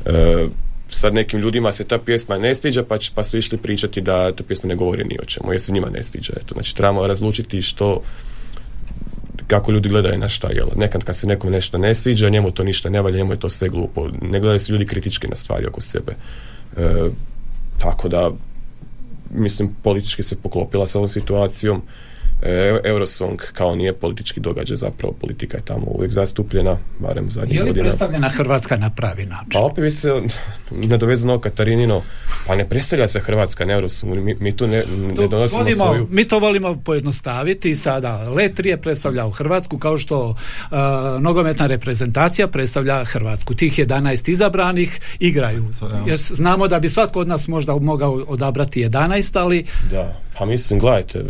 E, 0.06 0.46
sad 0.90 1.14
nekim 1.14 1.40
ljudima 1.40 1.72
se 1.72 1.84
ta 1.84 1.98
pjesma 1.98 2.38
ne 2.38 2.54
sviđa 2.54 2.82
pa, 2.82 2.98
pa 3.14 3.24
su 3.24 3.38
išli 3.38 3.58
pričati 3.58 4.00
da 4.00 4.32
ta 4.32 4.44
pjesma 4.44 4.68
ne 4.68 4.76
govori 4.76 5.04
ni 5.04 5.18
o 5.22 5.24
čemu 5.24 5.52
jer 5.52 5.60
se 5.60 5.72
njima 5.72 5.90
ne 5.90 6.02
sviđa. 6.02 6.32
Eto, 6.36 6.54
znači 6.54 6.76
trebamo 6.76 7.06
razlučiti 7.06 7.62
što 7.62 8.02
kako 9.48 9.72
ljudi 9.72 9.88
gledaju 9.88 10.18
na 10.18 10.28
šta, 10.28 10.48
jel? 10.52 10.68
Nekad 10.76 11.04
kad 11.04 11.16
se 11.16 11.26
nekom 11.26 11.50
nešto 11.50 11.78
ne 11.78 11.94
sviđa, 11.94 12.28
njemu 12.28 12.50
to 12.50 12.64
ništa 12.64 12.90
ne 12.90 13.00
valja, 13.00 13.16
njemu 13.16 13.32
je 13.32 13.40
to 13.40 13.48
sve 13.48 13.68
glupo. 13.68 14.08
Ne 14.22 14.40
gledaju 14.40 14.60
se 14.60 14.72
ljudi 14.72 14.86
kritički 14.86 15.28
na 15.28 15.34
stvari 15.34 15.66
oko 15.66 15.80
sebe. 15.80 16.12
E, 16.76 17.08
tako 17.78 18.08
da, 18.08 18.30
mislim, 19.30 19.74
politički 19.82 20.22
se 20.22 20.36
poklopila 20.36 20.86
sa 20.86 20.98
ovom 20.98 21.08
situacijom. 21.08 21.82
E, 22.42 22.50
Eurosong 22.84 23.40
kao 23.52 23.74
nije 23.74 23.92
politički 23.94 24.40
događaj, 24.40 24.76
zapravo 24.76 25.14
politika 25.14 25.56
je 25.56 25.64
tamo 25.64 25.86
uvijek 25.86 26.12
zastupljena, 26.12 26.76
barem 26.98 27.30
zadnjih 27.30 27.56
je 27.56 27.62
li 27.62 27.68
godina. 27.68 27.84
predstavljena 27.84 28.28
Hrvatska 28.28 28.76
na 28.76 28.90
pravi 28.90 29.26
način? 29.26 29.50
Pa 29.52 29.58
opet 29.60 29.84
bi 29.84 29.90
se 29.90 30.22
nadovezano 30.72 31.38
Katarinino, 31.38 32.02
pa 32.46 32.56
ne 32.56 32.64
predstavlja 32.66 33.08
se 33.08 33.20
Hrvatska 33.20 33.64
na 33.64 33.72
Eurosongu, 33.72 34.14
mi, 34.16 34.34
mi 34.34 34.56
tu 34.56 34.66
ne, 34.66 34.76
ne 34.76 35.14
Tu 35.14 35.28
donosimo 35.28 35.60
svodimo- 35.60 35.76
svoju... 35.76 36.06
Mi 36.10 36.24
to 36.24 36.38
volimo 36.38 36.76
pojednostaviti 36.76 37.74
sada. 37.76 37.98
Letrije 38.28 38.76
predstavlja 38.78 39.26
u 39.26 39.30
Hrvatsku 39.30 39.78
kao 39.78 39.98
što 39.98 40.28
uh, 40.28 40.36
nogometna 41.20 41.66
reprezentacija 41.66 42.48
predstavlja 42.48 43.04
Hrvatsku. 43.04 43.54
Tih 43.54 43.72
11 43.74 44.30
izabranih 44.30 45.00
igraju. 45.20 45.64
Jer 46.06 46.18
s- 46.18 46.32
znamo 46.32 46.68
da 46.68 46.78
bi 46.78 46.88
svatko 46.88 47.20
od 47.20 47.28
nas 47.28 47.48
možda 47.48 47.74
mogao 47.74 48.12
odabrati 48.18 48.80
11, 48.80 48.98
ali 49.34 49.64
Da, 49.90 50.20
pa 50.38 50.44
mislim, 50.44 50.78
gledajte, 50.80 51.24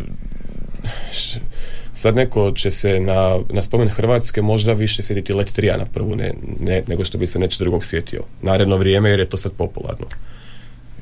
sad 1.92 2.16
neko 2.16 2.52
će 2.52 2.70
se 2.70 3.00
na, 3.00 3.38
na 3.50 3.62
spomen 3.62 3.88
Hrvatske 3.88 4.42
možda 4.42 4.72
više 4.72 5.02
sjetiti 5.02 5.32
Let 5.32 5.52
Trija 5.52 5.76
na 5.76 5.84
prvu, 5.84 6.16
ne, 6.16 6.34
ne, 6.60 6.82
nego 6.86 7.04
što 7.04 7.18
bi 7.18 7.26
se 7.26 7.38
nečeg 7.38 7.58
drugog 7.58 7.84
sjetio. 7.84 8.22
Naredno 8.42 8.76
vrijeme 8.76 9.10
jer 9.10 9.18
je 9.18 9.28
to 9.28 9.36
sad 9.36 9.52
popularno. 9.52 10.06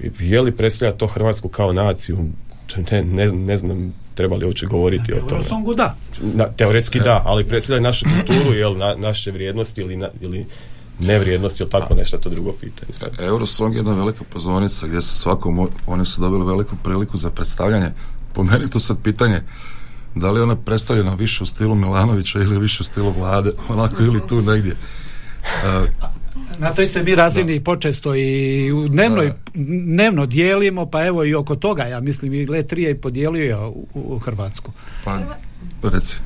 I 0.00 0.10
je 0.20 0.40
li 0.40 0.52
predstavlja 0.52 0.96
to 0.96 1.06
Hrvatsku 1.06 1.48
kao 1.48 1.72
naciju? 1.72 2.18
Ne, 2.92 3.02
ne, 3.04 3.32
ne 3.32 3.56
znam 3.56 3.94
treba 4.14 4.36
li 4.36 4.46
uopće 4.46 4.66
govoriti 4.66 5.12
o 5.12 5.16
tome. 5.16 5.30
Eurosongu 5.30 5.74
da. 5.74 5.96
Na, 6.20 6.44
teoretski 6.44 7.00
da, 7.00 7.22
ali 7.24 7.44
predstavlja 7.44 7.82
našu 7.82 8.04
kulturu, 8.04 8.54
jel, 8.54 8.76
na, 8.76 8.94
naše 8.94 9.30
vrijednosti 9.30 9.80
ili, 9.80 9.96
na, 9.96 10.08
ili 10.20 10.46
nevrijednosti 11.00 11.62
ili 11.62 11.70
tako 11.70 11.94
nešto, 11.94 12.18
to 12.18 12.28
drugo 12.28 12.52
pitanje. 12.52 12.92
sad. 12.92 13.20
Eurosong 13.20 13.74
je 13.74 13.78
jedna 13.78 13.94
velika 13.94 14.24
pozornica 14.32 14.86
gdje 14.86 15.00
se 15.00 15.18
svako, 15.18 15.50
mo- 15.50 15.70
oni 15.86 16.06
su 16.06 16.20
dobili 16.20 16.46
veliku 16.46 16.76
priliku 16.84 17.16
za 17.16 17.30
predstavljanje. 17.30 17.88
Po 18.32 18.42
meni 18.42 18.64
je 18.64 18.70
tu 18.70 18.78
sad 18.78 18.96
pitanje 19.02 19.42
da 20.16 20.30
li 20.30 20.38
je 20.40 20.42
ona 20.42 20.56
predstavljena 20.56 21.14
više 21.14 21.42
u 21.42 21.46
stilu 21.46 21.74
Milanovića 21.74 22.38
ili 22.38 22.58
više 22.58 22.82
u 22.82 22.84
stilu 22.84 23.10
vlade, 23.10 23.50
onako 23.68 24.02
ili 24.02 24.20
tu 24.28 24.42
negdje. 24.42 24.76
E, 25.64 26.06
Na 26.58 26.74
toj 26.74 26.86
se 26.86 27.02
mi 27.02 27.14
razini 27.14 27.64
počesto 27.64 28.14
i 28.14 28.72
u 28.72 28.88
dnevnoj, 28.88 29.32
dnevno 29.54 30.26
dijelimo, 30.26 30.86
pa 30.86 31.06
evo 31.06 31.24
i 31.24 31.34
oko 31.34 31.56
toga, 31.56 31.82
ja 31.82 32.00
mislim 32.00 32.34
i 32.34 32.46
i 32.90 32.94
podijelio 32.94 33.44
je 33.44 33.56
u, 33.56 33.86
u 33.94 34.18
Hrvatsku. 34.18 34.72
pa, 35.80 35.88
reci. 35.88 36.16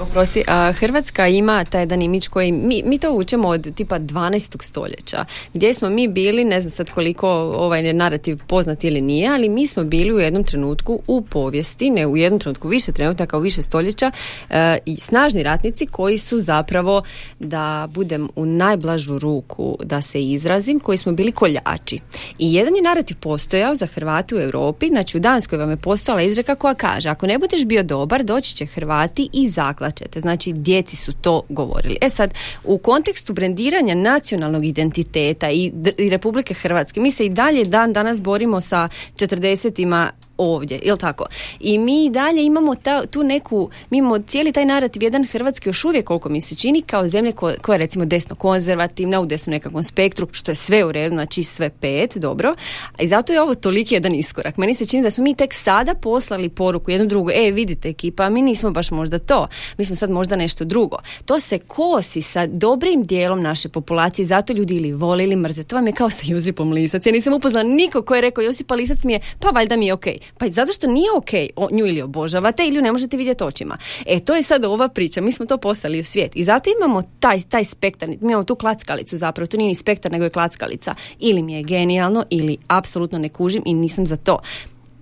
Oprosti, 0.00 0.44
a 0.46 0.72
Hrvatska 0.72 1.26
ima 1.26 1.64
taj 1.64 1.82
jedan 1.82 2.02
imić 2.02 2.28
koji, 2.28 2.52
mi, 2.52 2.82
mi 2.86 2.98
to 2.98 3.12
učemo 3.12 3.48
od 3.48 3.74
tipa 3.74 3.98
12. 3.98 4.62
stoljeća, 4.62 5.24
gdje 5.54 5.74
smo 5.74 5.90
mi 5.90 6.08
bili, 6.08 6.44
ne 6.44 6.60
znam 6.60 6.70
sad 6.70 6.90
koliko 6.90 7.28
ovaj 7.30 7.92
narativ 7.92 8.38
poznat 8.46 8.84
ili 8.84 9.00
nije, 9.00 9.28
ali 9.28 9.48
mi 9.48 9.66
smo 9.66 9.84
bili 9.84 10.14
u 10.14 10.18
jednom 10.18 10.44
trenutku 10.44 11.00
u 11.06 11.22
povijesti, 11.22 11.90
ne 11.90 12.06
u 12.06 12.16
jednom 12.16 12.40
trenutku 12.40 12.68
više 12.68 12.92
trenutaka, 12.92 13.38
u 13.38 13.40
više 13.40 13.62
stoljeća, 13.62 14.10
e, 14.50 14.78
i 14.86 14.96
snažni 14.96 15.42
ratnici 15.42 15.86
koji 15.86 16.18
su 16.18 16.38
zapravo, 16.38 17.02
da 17.38 17.88
budem 17.90 18.28
u 18.36 18.46
najblažu 18.46 19.18
ruku 19.18 19.76
da 19.84 20.02
se 20.02 20.22
izrazim, 20.22 20.80
koji 20.80 20.98
smo 20.98 21.12
bili 21.12 21.32
koljači. 21.32 21.98
I 22.38 22.54
jedan 22.54 22.76
je 22.76 22.82
narativ 22.82 23.16
postojao 23.20 23.74
za 23.74 23.86
Hrvate 23.86 24.34
u 24.34 24.38
Europi, 24.38 24.88
znači 24.88 25.16
u 25.16 25.20
Danskoj 25.20 25.58
vam 25.58 25.70
je 25.70 25.76
postojala 25.76 26.22
izreka 26.22 26.54
koja 26.54 26.74
kaže, 26.74 27.08
ako 27.08 27.26
ne 27.26 27.38
budeš 27.38 27.64
bio 27.64 27.82
dobar, 27.82 28.24
doći 28.24 28.56
će 28.56 28.66
Hrvati 28.66 29.28
i 29.42 29.48
zaklaćete. 29.48 30.20
Znači, 30.20 30.52
djeci 30.52 30.96
su 30.96 31.12
to 31.12 31.42
govorili. 31.48 31.96
E 32.00 32.10
sad, 32.10 32.34
u 32.64 32.78
kontekstu 32.78 33.32
brendiranja 33.32 33.94
nacionalnog 33.94 34.64
identiteta 34.64 35.50
i, 35.50 35.72
i 35.98 36.10
Republike 36.10 36.54
Hrvatske, 36.54 37.00
mi 37.00 37.10
se 37.10 37.26
i 37.26 37.28
dalje 37.28 37.64
dan 37.64 37.92
danas 37.92 38.22
borimo 38.22 38.60
sa 38.60 38.88
40-ima 39.16 40.10
ovdje, 40.38 40.80
jel 40.84 40.96
tako? 40.96 41.26
I 41.60 41.78
mi 41.78 42.10
dalje 42.10 42.44
imamo 42.44 42.74
ta, 42.74 43.06
tu 43.06 43.22
neku, 43.22 43.70
mi 43.90 43.98
imamo 43.98 44.18
cijeli 44.18 44.52
taj 44.52 44.64
narativ, 44.64 45.02
jedan 45.02 45.26
Hrvatski 45.26 45.68
još 45.68 45.84
uvijek 45.84 46.04
koliko 46.04 46.28
mi 46.28 46.40
se 46.40 46.54
čini 46.54 46.82
kao 46.82 47.08
zemlje 47.08 47.32
ko- 47.32 47.54
koja 47.62 47.74
je 47.74 47.78
recimo 47.78 48.04
desno 48.04 48.36
konzervativna, 48.36 49.20
u 49.20 49.26
desnom 49.26 49.52
nekakvom 49.52 49.82
spektru, 49.82 50.28
što 50.32 50.50
je 50.50 50.54
sve 50.54 50.84
u 50.84 50.92
redu, 50.92 51.14
znači 51.14 51.44
sve 51.44 51.70
pet, 51.70 52.16
dobro. 52.16 52.54
I 53.00 53.06
zato 53.08 53.32
je 53.32 53.42
ovo 53.42 53.54
toliki 53.54 53.94
jedan 53.94 54.14
iskorak. 54.14 54.56
Meni 54.56 54.74
se 54.74 54.86
čini 54.86 55.02
da 55.02 55.10
smo 55.10 55.24
mi 55.24 55.34
tek 55.34 55.54
sada 55.54 55.94
poslali 55.94 56.48
poruku 56.48 56.90
jednu 56.90 57.06
drugu, 57.06 57.30
e 57.30 57.50
vidite 57.50 57.88
ekipa, 57.88 58.28
mi 58.28 58.42
nismo 58.42 58.70
baš 58.70 58.90
možda 58.90 59.18
to, 59.18 59.48
mi 59.78 59.84
smo 59.84 59.94
sad 59.96 60.10
možda 60.10 60.36
nešto 60.36 60.64
drugo. 60.64 60.96
To 61.24 61.40
se 61.40 61.58
kosi 61.58 62.22
sa 62.22 62.46
dobrim 62.46 63.02
dijelom 63.02 63.42
naše 63.42 63.68
populacije, 63.68 64.26
zato 64.26 64.52
ljudi 64.52 64.74
ili 64.76 64.92
vole 64.92 65.24
ili 65.24 65.36
mrze. 65.36 65.62
To 65.62 65.76
vam 65.76 65.86
je 65.86 65.92
kao 65.92 66.10
sa 66.10 66.22
Josipom 66.24 66.72
Lisac. 66.72 67.06
Ja 67.06 67.12
nisam 67.12 67.32
upoznala 67.32 67.68
nikog 67.68 68.04
ko 68.04 68.14
je 68.14 68.20
rekao 68.20 68.42
Josipa 68.42 68.74
Lisac 68.74 69.04
mi 69.04 69.12
je, 69.12 69.20
pa 69.40 69.48
valjda 69.48 69.76
mi 69.76 69.86
je 69.86 69.92
okej. 69.92 70.18
Pa 70.38 70.48
zato 70.48 70.72
što 70.72 70.86
nije 70.86 71.12
okej, 71.16 71.48
o, 71.56 71.68
nju 71.70 71.86
ili 71.86 72.02
obožavate 72.02 72.66
ili 72.66 72.76
ju 72.76 72.82
ne 72.82 72.92
možete 72.92 73.16
vidjeti 73.16 73.44
očima. 73.44 73.78
E, 74.06 74.20
to 74.20 74.34
je 74.34 74.42
sad 74.42 74.64
ova 74.64 74.88
priča, 74.88 75.20
mi 75.20 75.32
smo 75.32 75.46
to 75.46 75.58
poslali 75.58 76.00
u 76.00 76.04
svijet. 76.04 76.36
I 76.36 76.44
zato 76.44 76.70
imamo 76.70 77.02
taj, 77.20 77.40
taj 77.40 77.64
spektar, 77.64 78.08
mi 78.08 78.16
imamo 78.20 78.44
tu 78.44 78.54
klackalicu 78.54 79.16
zapravo, 79.16 79.46
to 79.46 79.56
nije 79.56 79.68
ni 79.68 79.74
spektar 79.74 80.12
nego 80.12 80.24
je 80.24 80.30
klackalica. 80.30 80.94
Ili 81.18 81.42
mi 81.42 81.54
je 81.54 81.62
genijalno 81.62 82.24
ili 82.30 82.56
apsolutno 82.68 83.18
ne 83.18 83.28
kužim 83.28 83.62
i 83.66 83.74
nisam 83.74 84.06
za 84.06 84.16
to 84.16 84.38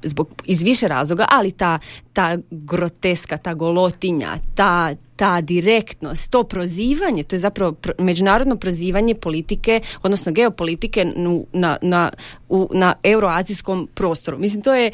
zbog, 0.07 0.43
iz 0.45 0.63
više 0.63 0.89
razloga, 0.89 1.27
ali 1.31 1.53
ta, 1.53 1.79
ta 2.13 2.39
groteska, 2.51 3.37
ta 3.37 3.55
golotinja, 3.55 4.39
ta, 4.55 4.95
ta 5.17 5.41
direktnost, 5.41 6.31
to 6.31 6.43
prozivanje, 6.43 7.23
to 7.23 7.37
je 7.37 7.41
zapravo 7.41 7.73
pr- 7.73 8.03
međunarodno 8.03 8.57
prozivanje 8.57 9.15
politike, 9.15 9.81
odnosno 10.03 10.33
geopolitike 10.33 11.05
nu- 11.17 11.47
na, 11.53 11.77
na, 11.83 12.11
u, 12.49 12.69
na 12.73 12.95
euroazijskom 13.05 13.89
prostoru. 13.95 14.39
Mislim, 14.39 14.63
to 14.63 14.75
je 14.75 14.91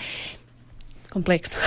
kompleksno. 1.12 1.58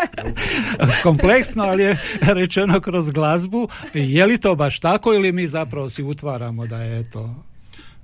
Kompleksno, 1.02 1.64
ali 1.64 1.82
je 1.82 1.98
rečeno 2.20 2.80
kroz 2.80 3.10
glazbu. 3.10 3.68
Je 3.94 4.26
li 4.26 4.38
to 4.38 4.54
baš 4.54 4.80
tako 4.80 5.14
ili 5.14 5.32
mi 5.32 5.48
zapravo 5.48 5.88
si 5.88 6.02
utvaramo 6.02 6.66
da 6.66 6.82
je 6.82 7.10
to... 7.10 7.34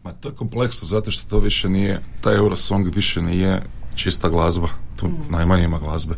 Ma 0.05 0.13
to 0.13 0.29
je 0.29 0.35
kompleksno 0.35 0.87
zato 0.89 1.11
što 1.11 1.31
to 1.31 1.39
više 1.39 1.69
nije, 1.69 2.01
taj 2.21 2.37
Eurosong 2.37 2.95
više 2.95 3.23
nije 3.23 3.63
čista 3.97 4.29
glazba, 4.29 4.69
tu 4.97 5.11
najmanje 5.31 5.65
ima 5.65 5.79
glazbe 5.79 6.15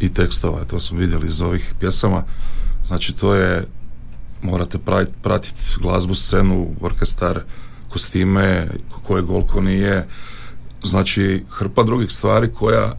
i 0.00 0.08
tekstova, 0.08 0.64
to 0.64 0.80
smo 0.80 0.98
vidjeli 0.98 1.26
iz 1.26 1.40
ovih 1.40 1.74
pjesama. 1.80 2.22
Znači 2.84 3.12
to 3.12 3.34
je, 3.34 3.66
morate 4.42 4.78
pratiti 4.78 5.16
pratit 5.22 5.54
glazbu, 5.80 6.14
scenu, 6.14 6.68
orkestar, 6.80 7.40
kostime, 7.88 8.66
koje 9.02 9.22
golko 9.22 9.60
nije, 9.60 10.06
znači 10.82 11.44
hrpa 11.50 11.82
drugih 11.82 12.10
stvari 12.10 12.48
koja 12.54 12.92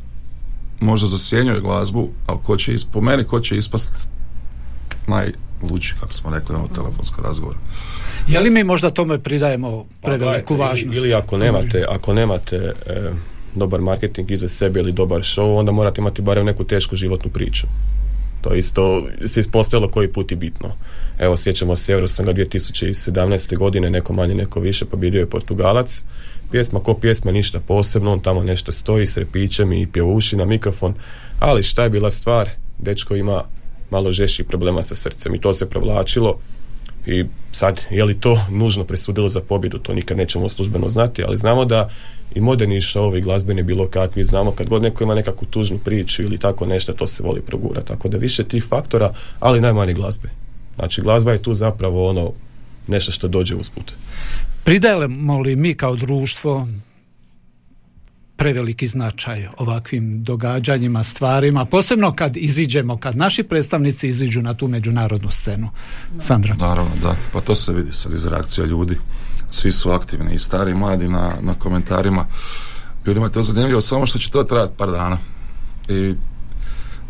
možda 0.80 1.08
zasjenjuje 1.08 1.62
glazbu, 1.62 2.10
ali 2.28 2.40
ko 2.44 2.58
će 2.58 2.74
is, 2.74 2.86
po 2.86 3.02
meni 3.02 3.24
ko 3.24 3.40
će 3.40 3.58
ispast 3.58 4.08
najluđi, 5.08 5.94
kako 6.00 6.14
smo 6.14 6.32
rekli, 6.32 6.56
ono 6.56 6.68
telefonsko 6.68 7.22
razgovor. 7.22 7.56
Je 8.28 8.40
li 8.40 8.50
mi 8.50 8.64
možda 8.64 8.90
tome 8.90 9.20
pridajemo 9.20 9.86
Pa 10.02 10.08
preveliku 10.08 10.56
gledajte, 10.56 10.70
važnost? 10.72 10.98
Ili, 10.98 11.08
ili 11.08 11.14
ako 11.14 11.38
nemate, 11.38 11.86
ako 11.90 12.14
nemate 12.14 12.56
e, 12.86 13.12
dobar 13.56 13.82
marketing 13.82 14.32
iza 14.32 14.48
sebe 14.48 14.80
ili 14.80 14.92
dobar 14.92 15.22
show, 15.22 15.60
onda 15.60 15.72
morate 15.72 16.02
imati 16.02 16.22
barem 16.22 16.46
neku 16.46 16.64
tešku 16.64 16.96
životnu 16.96 17.32
priču. 17.32 17.68
To 18.42 18.54
isto 18.54 19.08
se 19.26 19.40
ispostavilo 19.40 19.92
koji 19.92 20.08
put 20.08 20.32
i 20.32 20.36
bitno. 20.36 20.70
Evo, 21.20 21.38
sjećamo 21.38 21.76
se 21.76 21.94
Eurosonga 21.94 22.34
2017. 22.34 23.58
godine, 23.58 23.90
neko 23.90 24.14
manje, 24.14 24.36
neko 24.36 24.60
više, 24.60 24.86
pobjedio 24.86 25.20
je 25.20 25.30
Portugalac. 25.30 26.04
Pjesma 26.52 26.80
ko 26.80 26.94
pjesma, 26.94 27.32
ništa 27.32 27.60
posebno, 27.60 28.12
on 28.12 28.20
tamo 28.20 28.44
nešto 28.44 28.72
stoji 28.72 29.06
s 29.06 29.18
repićem 29.18 29.74
i 29.74 29.88
pjevuši 29.88 30.36
na 30.36 30.46
mikrofon. 30.46 30.94
Ali 31.40 31.64
šta 31.64 31.84
je 31.84 31.90
bila 31.90 32.12
stvar? 32.12 32.50
Dečko 32.80 33.16
ima 33.16 33.44
malo 33.90 34.12
žešćih 34.12 34.46
problema 34.46 34.84
sa 34.84 34.96
srcem 34.96 35.36
i 35.36 35.42
to 35.42 35.54
se 35.54 35.70
provlačilo 35.70 36.40
i 37.06 37.26
sad, 37.52 37.82
je 37.90 38.04
li 38.04 38.20
to 38.20 38.46
nužno 38.52 38.84
presudilo 38.84 39.30
za 39.30 39.42
pobjedu, 39.42 39.78
to 39.80 39.94
nikad 39.94 40.18
nećemo 40.18 40.50
službeno 40.50 40.90
znati, 40.90 41.24
ali 41.24 41.38
znamo 41.38 41.66
da 41.66 41.90
i 42.36 42.42
moderni 42.42 42.82
šovi, 42.82 43.22
glazbeni 43.22 43.64
bilo 43.64 43.88
kakvi, 43.88 44.24
znamo 44.24 44.52
kad 44.52 44.70
god 44.70 44.82
neko 44.82 45.04
ima 45.04 45.16
nekakvu 45.16 45.48
tužnu 45.48 45.78
priču 45.78 46.24
ili 46.24 46.38
tako 46.38 46.66
nešto, 46.66 46.94
to 46.94 47.08
se 47.08 47.24
voli 47.24 47.42
progura. 47.42 47.82
Tako 47.82 48.10
da 48.10 48.18
više 48.18 48.44
tih 48.44 48.64
faktora, 48.70 49.14
ali 49.40 49.62
najmanje 49.62 49.94
glazbe. 49.94 50.30
Znači, 50.76 51.02
glazba 51.02 51.32
je 51.32 51.42
tu 51.42 51.54
zapravo 51.54 52.10
ono 52.10 52.32
nešto 52.88 53.12
što 53.12 53.28
dođe 53.28 53.56
usput. 53.56 53.92
Pridajemo 54.64 55.40
li 55.40 55.56
mi 55.56 55.76
kao 55.76 55.96
društvo 55.96 56.68
preveliki 58.36 58.88
značaj 58.88 59.48
ovakvim 59.58 60.24
događanjima, 60.24 61.04
stvarima, 61.04 61.66
posebno 61.66 62.16
kad 62.16 62.38
iziđemo, 62.38 62.98
kad 62.98 63.18
naši 63.18 63.44
predstavnici 63.44 64.08
iziđu 64.08 64.42
na 64.42 64.54
tu 64.54 64.68
međunarodnu 64.68 65.32
scenu. 65.32 65.70
Sandra. 66.20 66.56
Naravno, 66.56 66.92
da. 67.02 67.16
Pa 67.34 67.42
to 67.42 67.56
se 67.56 67.74
vidi 67.74 67.94
sad 67.94 68.14
iz 68.14 68.26
reakcija 68.26 68.66
ljudi. 68.66 68.98
Svi 69.54 69.72
su 69.72 69.92
aktivni 69.92 70.34
i 70.34 70.40
stari 70.40 70.72
i 70.72 70.76
mladi 70.76 71.08
na, 71.08 71.32
na 71.42 71.54
komentarima. 71.54 72.26
Ljudima 73.06 73.26
je 73.26 73.32
to 73.32 73.42
zanimljivo 73.42 73.82
samo 73.82 74.06
što 74.06 74.20
će 74.20 74.32
to 74.32 74.44
trajati 74.44 74.74
par 74.78 74.92
dana. 74.92 75.18
I 75.90 76.16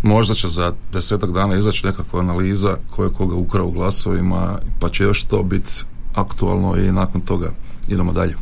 možda 0.02 0.34
će 0.34 0.48
za 0.48 0.74
desetak 0.94 1.32
dana 1.32 1.56
izaći 1.56 1.86
nekakva 1.86 2.20
analiza 2.20 2.78
ko 2.90 3.04
je 3.04 3.14
koga 3.14 3.36
ukrao 3.36 3.66
u 3.66 3.72
glasovima, 3.72 4.60
pa 4.80 4.90
će 4.90 5.04
još 5.04 5.24
to 5.24 5.44
biti 5.44 5.72
aktualno 6.16 6.76
i 6.76 6.92
nakon 6.92 7.22
toga 7.22 7.52
idemo 7.88 8.14
dalje. 8.14 8.36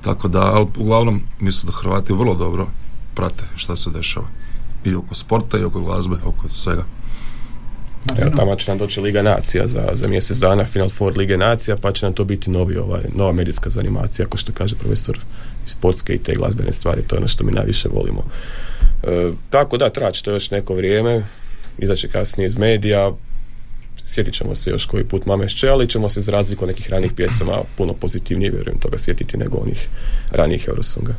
Tako 0.00 0.28
da, 0.28 0.42
ali 0.42 0.66
uglavnom 0.78 1.20
mislim 1.40 1.72
da 1.72 1.78
Hrvati 1.78 2.12
vrlo 2.12 2.34
dobro 2.34 2.66
prate 3.14 3.48
šta 3.56 3.76
se 3.76 3.90
dešava. 3.90 4.26
I 4.84 4.94
oko 4.94 5.14
sporta 5.14 5.58
i 5.58 5.64
oko 5.64 5.80
glazbe, 5.80 6.16
oko 6.24 6.48
svega. 6.48 6.84
Evo, 8.18 8.30
tamo 8.36 8.56
će 8.56 8.70
nam 8.70 8.78
doći 8.78 9.00
Liga 9.00 9.22
Nacija 9.22 9.66
za, 9.66 9.88
za 9.92 10.08
mjesec 10.08 10.36
dana, 10.38 10.64
Final 10.64 10.90
Four 10.90 11.16
Lige 11.16 11.36
Nacija, 11.36 11.76
pa 11.76 11.92
će 11.92 12.06
nam 12.06 12.12
to 12.12 12.24
biti 12.24 12.50
novi, 12.50 12.76
ovaj, 12.76 13.02
nova 13.14 13.32
medijska 13.32 13.70
zanimacija, 13.70 14.26
ako 14.26 14.36
što 14.36 14.52
kaže 14.52 14.76
profesor 14.76 15.18
iz 15.66 15.72
sportske 15.72 16.14
i 16.14 16.18
te 16.18 16.34
glazbene 16.34 16.72
stvari, 16.72 17.02
to 17.06 17.14
je 17.14 17.18
ono 17.18 17.28
što 17.28 17.44
mi 17.44 17.52
najviše 17.52 17.88
volimo. 17.88 18.24
E, 19.02 19.30
tako 19.50 19.76
da, 19.76 19.90
traći 19.90 20.24
to 20.24 20.30
još 20.30 20.50
neko 20.50 20.74
vrijeme, 20.74 21.22
izaći 21.78 22.08
kasnije 22.08 22.46
iz 22.46 22.58
medija, 22.58 23.12
sjetit 24.04 24.34
ćemo 24.34 24.54
se 24.54 24.70
još 24.70 24.86
koji 24.86 25.04
put 25.04 25.26
Mame 25.26 25.48
Šće, 25.48 25.68
ali 25.68 25.88
ćemo 25.88 26.08
se 26.08 26.20
za 26.20 26.32
razliku 26.32 26.66
nekih 26.66 26.90
ranih 26.90 27.12
pjesama 27.16 27.58
puno 27.76 27.92
pozitivnije, 27.92 28.50
vjerujem, 28.50 28.78
toga 28.78 28.98
sjetiti 28.98 29.36
nego 29.36 29.58
onih 29.58 29.88
ranijih 30.32 30.68
Eurosonga. 30.68 31.14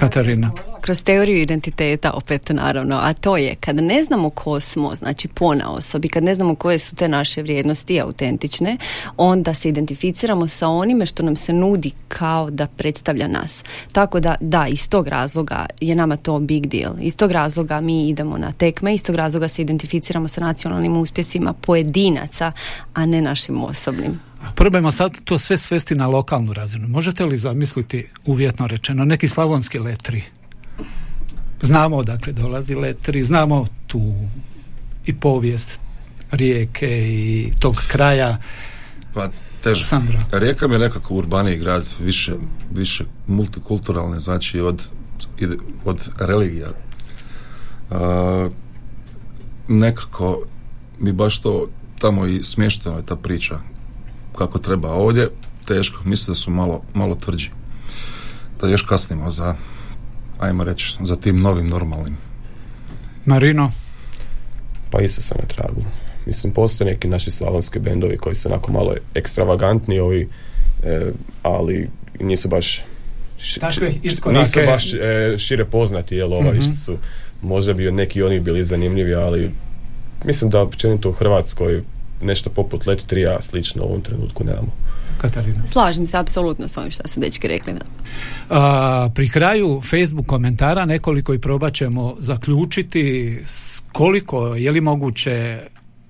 Katarina. 0.00 0.50
kroz 0.80 1.02
teoriju 1.02 1.40
identiteta 1.40 2.10
opet 2.10 2.48
naravno, 2.48 2.96
a 3.02 3.12
to 3.12 3.36
je 3.36 3.54
kad 3.54 3.76
ne 3.76 4.02
znamo 4.02 4.30
ko 4.30 4.60
smo, 4.60 4.94
znači 4.94 5.28
pona 5.28 5.72
osobi, 5.72 6.08
kad 6.08 6.24
ne 6.24 6.34
znamo 6.34 6.54
koje 6.54 6.78
su 6.78 6.96
te 6.96 7.08
naše 7.08 7.42
vrijednosti 7.42 8.00
autentične, 8.00 8.76
onda 9.16 9.54
se 9.54 9.68
identificiramo 9.68 10.46
sa 10.46 10.68
onime 10.68 11.06
što 11.06 11.22
nam 11.22 11.36
se 11.36 11.52
nudi 11.52 11.90
kao 12.08 12.50
da 12.50 12.66
predstavlja 12.66 13.28
nas. 13.28 13.64
Tako 13.92 14.20
da, 14.20 14.34
da, 14.40 14.66
iz 14.66 14.88
tog 14.88 15.08
razloga 15.08 15.66
je 15.80 15.94
nama 15.94 16.16
to 16.16 16.38
big 16.38 16.66
deal. 16.66 16.94
Iz 17.00 17.16
tog 17.16 17.32
razloga 17.32 17.80
mi 17.80 18.08
idemo 18.08 18.38
na 18.38 18.52
tekme, 18.52 18.94
iz 18.94 19.04
tog 19.04 19.16
razloga 19.16 19.48
se 19.48 19.62
identificiramo 19.62 20.28
sa 20.28 20.40
nacionalnim 20.40 20.96
uspjesima 20.96 21.52
pojedinaca, 21.52 22.52
a 22.94 23.06
ne 23.06 23.22
našim 23.22 23.64
osobnim. 23.64 24.20
Probajmo 24.54 24.90
sad 24.90 25.12
to 25.24 25.38
sve 25.38 25.58
svesti 25.58 25.94
na 25.94 26.06
lokalnu 26.06 26.52
razinu. 26.52 26.88
Možete 26.88 27.24
li 27.24 27.36
zamisliti, 27.36 28.08
uvjetno 28.24 28.66
rečeno, 28.66 29.04
neki 29.04 29.28
slavonski 29.28 29.78
letri? 29.78 30.22
Znamo 31.62 31.96
odakle 31.96 32.32
dolazi 32.32 32.74
letri, 32.74 33.22
znamo 33.22 33.66
tu 33.86 34.14
i 35.06 35.14
povijest 35.14 35.80
rijeke 36.30 37.08
i 37.08 37.52
tog 37.58 37.76
kraja. 37.88 38.38
Pa 39.14 39.28
teže. 39.62 39.84
Sandra. 39.84 40.20
Rijeka 40.32 40.68
mi 40.68 40.74
je 40.74 40.78
nekako 40.78 41.14
urbaniji 41.14 41.56
grad, 41.56 41.84
više, 42.00 42.32
više 42.74 43.04
multikulturalne, 43.26 44.20
znači 44.20 44.60
od, 44.60 44.82
od 45.84 46.08
religija. 46.18 46.68
A, 47.90 48.48
nekako 49.68 50.42
mi 50.98 51.12
baš 51.12 51.40
to 51.40 51.68
tamo 51.98 52.26
i 52.26 52.42
smješteno 52.42 52.96
je 52.96 53.06
ta 53.06 53.16
priča 53.16 53.58
kako 54.34 54.58
treba 54.58 54.88
ovdje, 54.90 55.28
teško, 55.64 56.00
mislim 56.04 56.26
da 56.26 56.36
su 56.36 56.50
malo, 56.50 56.82
malo 56.94 57.14
tvrđi. 57.14 57.50
Da 58.60 58.68
još 58.68 58.82
kasnimo 58.82 59.30
za, 59.30 59.54
ajmo 60.38 60.64
reći, 60.64 60.96
za 61.00 61.16
tim 61.16 61.40
novim 61.40 61.68
normalnim. 61.68 62.16
Marino, 63.24 63.70
Pa 64.90 65.00
isto 65.00 65.22
sam 65.22 65.36
na 65.40 65.48
tragu. 65.48 65.84
Mislim, 66.26 66.52
postoje 66.52 66.90
neki 66.90 67.08
naši 67.08 67.30
slavonski 67.30 67.78
bendovi 67.78 68.16
koji 68.16 68.34
su 68.34 68.48
onako 68.48 68.72
malo 68.72 68.94
ekstravagantni 69.14 69.98
ovi, 69.98 70.28
e, 70.82 71.00
ali 71.42 71.88
nisu 72.20 72.48
baš 72.48 72.82
ši- 73.38 73.60
Takve 73.60 73.90
ši- 73.92 73.98
iskorake. 74.02 74.40
nisu 74.40 74.60
baš 74.66 74.94
e, 74.94 74.98
šire 75.38 75.64
poznati, 75.64 76.16
jel 76.16 76.32
ovaj, 76.32 76.52
Mhm. 76.52 76.62
što 76.62 76.74
su 76.76 76.96
možda 77.42 77.72
bi 77.72 77.92
neki 77.92 78.22
oni 78.22 78.40
bili 78.40 78.64
zanimljivi, 78.64 79.14
ali 79.14 79.50
mislim 80.24 80.50
da 80.50 80.60
općenito 80.60 81.08
u 81.08 81.12
Hrvatskoj 81.12 81.82
nešto 82.24 82.50
poput 82.50 82.86
Let 82.86 83.06
Trija 83.06 83.40
slično 83.40 83.82
u 83.82 83.86
ovom 83.86 84.00
trenutku 84.00 84.44
nemamo. 84.44 84.72
Katarina. 85.18 85.66
Slažem 85.66 86.06
se 86.06 86.16
apsolutno 86.16 86.68
s 86.68 86.76
ovim 86.76 86.90
što 86.90 87.08
su 87.08 87.20
dečki 87.20 87.48
rekli. 87.48 87.72
Da. 87.72 87.80
A, 88.50 89.08
pri 89.14 89.28
kraju 89.28 89.80
Facebook 89.90 90.26
komentara 90.26 90.84
nekoliko 90.84 91.34
i 91.34 91.38
probat 91.38 91.74
ćemo 91.74 92.16
zaključiti 92.18 93.38
s 93.46 93.82
koliko 93.92 94.54
je 94.54 94.70
li 94.70 94.80
moguće 94.80 95.58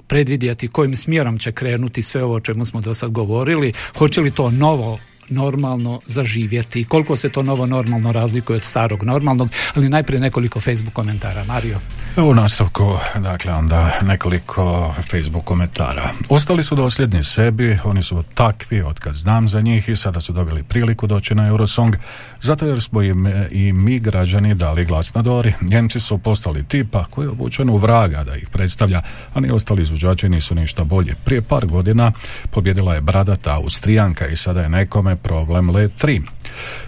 predvidjeti 0.07 0.69
kojim 0.69 0.97
smjerom 0.97 1.39
će 1.39 1.53
krenuti 1.53 2.03
sve 2.03 2.25
ovo 2.25 2.35
o 2.35 2.41
čemu 2.41 2.65
smo 2.65 2.81
do 2.81 2.95
sad 2.95 3.11
govorili, 3.11 3.73
hoće 3.99 4.21
li 4.21 4.31
to 4.31 4.51
novo 4.51 4.99
normalno 5.29 6.01
zaživjeti 6.07 6.85
koliko 6.85 7.17
se 7.17 7.29
to 7.29 7.43
novo 7.43 7.67
normalno 7.67 8.13
razlikuje 8.13 8.57
od 8.57 8.65
starog 8.65 9.03
normalnog, 9.03 9.49
ali 9.75 9.89
najprije 9.89 10.21
nekoliko 10.21 10.61
Facebook 10.61 10.95
komentara. 10.95 11.45
Mario. 11.45 11.79
U 12.17 12.35
nastavku, 12.35 12.97
dakle, 13.15 13.53
onda 13.53 13.91
nekoliko 14.03 14.95
Facebook 15.11 15.45
komentara. 15.45 16.11
Ostali 16.29 16.63
su 16.63 16.75
dosljedni 16.75 17.23
sebi, 17.23 17.79
oni 17.85 18.03
su 18.03 18.25
takvi 18.35 18.83
od 18.83 18.99
kad 18.99 19.15
znam 19.15 19.49
za 19.49 19.61
njih 19.61 19.89
i 19.89 19.97
sada 19.97 20.21
su 20.21 20.33
dobili 20.33 20.63
priliku 20.63 21.07
doći 21.07 21.35
na 21.35 21.47
Eurosong, 21.47 21.97
zato 22.45 22.67
jer 22.67 22.83
smo 22.83 23.03
im 23.03 23.27
e, 23.27 23.49
i 23.51 23.73
mi 23.73 23.99
građani 23.99 24.55
dali 24.55 24.85
glas 24.85 25.15
na 25.15 25.23
Dori. 25.23 25.53
Njemci 25.61 26.01
su 26.01 26.19
postali 26.19 26.65
tipa 26.65 27.05
koji 27.05 27.25
je 27.25 27.31
obučen 27.31 27.71
u 27.71 27.77
vraga 27.77 28.25
da 28.25 28.37
ih 28.37 28.49
predstavlja, 28.49 29.03
a 29.35 29.41
ni 29.41 29.51
ostali 29.51 29.83
izvođači 29.83 30.29
nisu 30.29 30.55
ništa 30.55 30.85
bolje. 30.85 31.15
Prije 31.25 31.43
par 31.43 31.67
godina 31.67 32.13
pobjedila 32.51 32.95
je 32.95 33.01
bradata 33.01 33.55
Austrijanka 33.55 34.27
i 34.27 34.37
sada 34.37 34.63
je 34.63 34.69
nekome 34.69 35.17
problem 35.17 35.71
Let 35.71 35.93
3. 36.05 36.23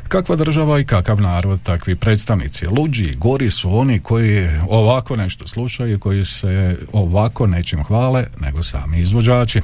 Kakva 0.09 0.37
država 0.37 0.81
i 0.81 0.85
kakav 0.85 1.21
narod, 1.21 1.62
takvi 1.62 1.97
predstavnici. 1.97 2.66
Luđi 2.66 3.14
gori 3.16 3.51
su 3.51 3.79
oni 3.79 4.01
koji 4.01 4.49
ovako 4.69 5.16
nešto 5.16 5.49
slušaju 5.49 5.95
i 5.95 5.99
koji 5.99 6.25
se 6.25 6.79
ovako 6.92 7.47
nečim 7.47 7.85
hvale 7.85 8.25
nego 8.40 8.62
sami 8.62 9.01
izvođači. 9.01 9.61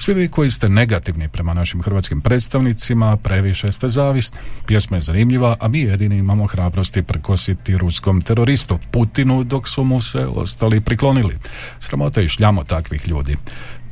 Svi 0.00 0.14
vi 0.14 0.28
koji 0.28 0.50
ste 0.50 0.68
negativni 0.68 1.28
prema 1.28 1.54
našim 1.54 1.82
hrvatskim 1.82 2.20
predstavnicima, 2.20 3.16
previše 3.16 3.72
ste 3.72 3.88
zavisni. 3.88 4.38
Pjesma 4.66 4.96
je 4.96 5.00
zanimljiva, 5.00 5.56
a 5.60 5.68
mi 5.68 5.80
jedini 5.80 6.16
imamo 6.16 6.46
hrabrosti 6.46 7.02
prekositi 7.02 7.76
ruskom 7.76 8.22
teroristu 8.22 8.78
Putinu 8.90 9.44
dok 9.44 9.68
su 9.68 9.84
mu 9.84 10.00
se 10.00 10.26
ostali 10.26 10.80
priklonili. 10.80 11.38
Sramota 11.80 12.20
i 12.20 12.28
šljamo 12.28 12.64
takvih 12.64 13.08
ljudi. 13.08 13.36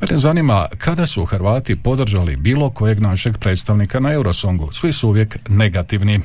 Mene 0.01 0.17
zanima 0.17 0.67
kada 0.77 1.05
su 1.05 1.25
Hrvati 1.25 1.75
podržali 1.75 2.35
bilo 2.35 2.69
kojeg 2.69 2.99
našeg 2.99 3.37
predstavnika 3.37 3.99
na 3.99 4.13
Eurosongu. 4.13 4.71
Svi 4.71 4.93
su 4.93 5.07
uvijek 5.07 5.37
negativni. 5.49 6.19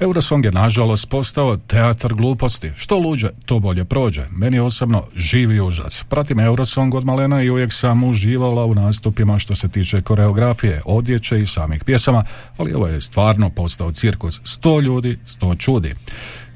Eurosong 0.00 0.44
je 0.44 0.52
nažalost 0.52 1.08
postao 1.08 1.56
teatar 1.56 2.14
gluposti. 2.14 2.70
Što 2.76 2.98
luđe, 2.98 3.28
to 3.46 3.58
bolje 3.58 3.84
prođe. 3.84 4.26
Meni 4.30 4.60
osobno 4.60 5.02
živi 5.16 5.60
užas. 5.60 6.04
Pratim 6.08 6.40
Eurosong 6.40 6.94
od 6.94 7.04
malena 7.04 7.42
i 7.42 7.50
uvijek 7.50 7.72
sam 7.72 8.04
uživala 8.04 8.64
u 8.64 8.74
nastupima 8.74 9.38
što 9.38 9.54
se 9.54 9.68
tiče 9.68 10.00
koreografije, 10.00 10.82
odjeće 10.84 11.40
i 11.40 11.46
samih 11.46 11.84
pjesama, 11.84 12.24
ali 12.56 12.74
ovo 12.74 12.86
je 12.86 13.00
stvarno 13.00 13.50
postao 13.50 13.92
cirkus. 13.92 14.40
Sto 14.44 14.80
ljudi, 14.80 15.18
sto 15.26 15.54
čudi. 15.54 15.94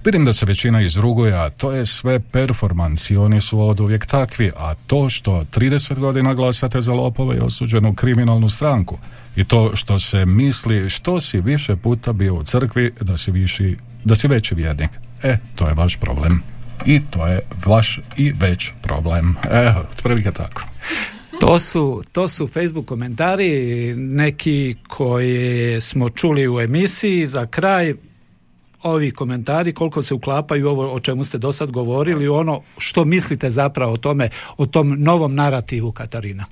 Vidim 0.05 0.25
da 0.25 0.33
se 0.33 0.47
većina 0.47 0.83
izruguje, 0.83 1.33
a 1.33 1.51
to 1.51 1.73
je 1.73 1.87
sve 1.87 2.21
performans 2.21 3.11
i 3.11 3.17
oni 3.17 3.40
su 3.40 3.61
od 3.61 3.81
uvijek 3.81 4.07
takvi, 4.07 4.51
a 4.57 4.75
to 4.87 5.09
što 5.11 5.45
30 5.55 5.99
godina 5.99 6.35
glasate 6.35 6.81
za 6.81 6.93
lopove 6.93 7.37
i 7.37 7.40
osuđenu 7.40 7.95
kriminalnu 7.95 8.49
stranku 8.49 8.99
i 9.37 9.45
to 9.45 9.77
što 9.77 9.99
se 9.99 10.27
misli 10.27 10.90
što 10.90 11.21
si 11.21 11.40
više 11.40 11.77
puta 11.77 12.12
bio 12.12 12.35
u 12.35 12.45
crkvi 12.45 12.93
da 13.01 13.17
si, 13.17 13.31
viši, 13.31 13.77
da 14.05 14.14
si 14.14 14.29
veći 14.29 14.55
vjernik. 14.55 14.90
E, 15.23 15.37
to 15.55 15.69
je 15.69 15.75
vaš 15.75 15.97
problem. 15.97 16.43
I 16.87 17.01
to 17.11 17.27
je 17.27 17.40
vaš 17.67 18.01
i 18.17 18.33
već 18.33 18.71
problem. 18.83 19.37
Evo, 19.51 19.81
otprilike 19.93 20.31
tako. 20.33 20.62
To 21.40 21.59
su, 21.59 22.03
to 22.12 22.29
su 22.29 22.49
Facebook 22.49 22.87
komentari, 22.87 23.95
neki 23.97 24.77
koje 24.88 25.81
smo 25.81 26.11
čuli 26.11 26.49
u 26.49 26.61
emisiji. 26.61 27.27
Za 27.27 27.47
kraj, 27.47 27.95
ovi 28.85 29.11
komentari 29.11 29.73
koliko 29.73 30.03
se 30.03 30.14
uklapaju 30.14 30.68
ovo 30.68 30.92
o 30.92 31.01
čemu 31.01 31.25
ste 31.25 31.38
do 31.38 31.53
sad 31.53 31.70
govorili, 31.70 32.29
ono 32.29 32.62
što 32.79 33.05
mislite 33.05 33.51
zapravo 33.51 33.92
o 33.92 33.97
tome, 33.97 34.29
o 34.57 34.66
tom 34.66 34.97
novom 34.99 35.35
narativu 35.35 35.92
Katarina? 35.92 36.44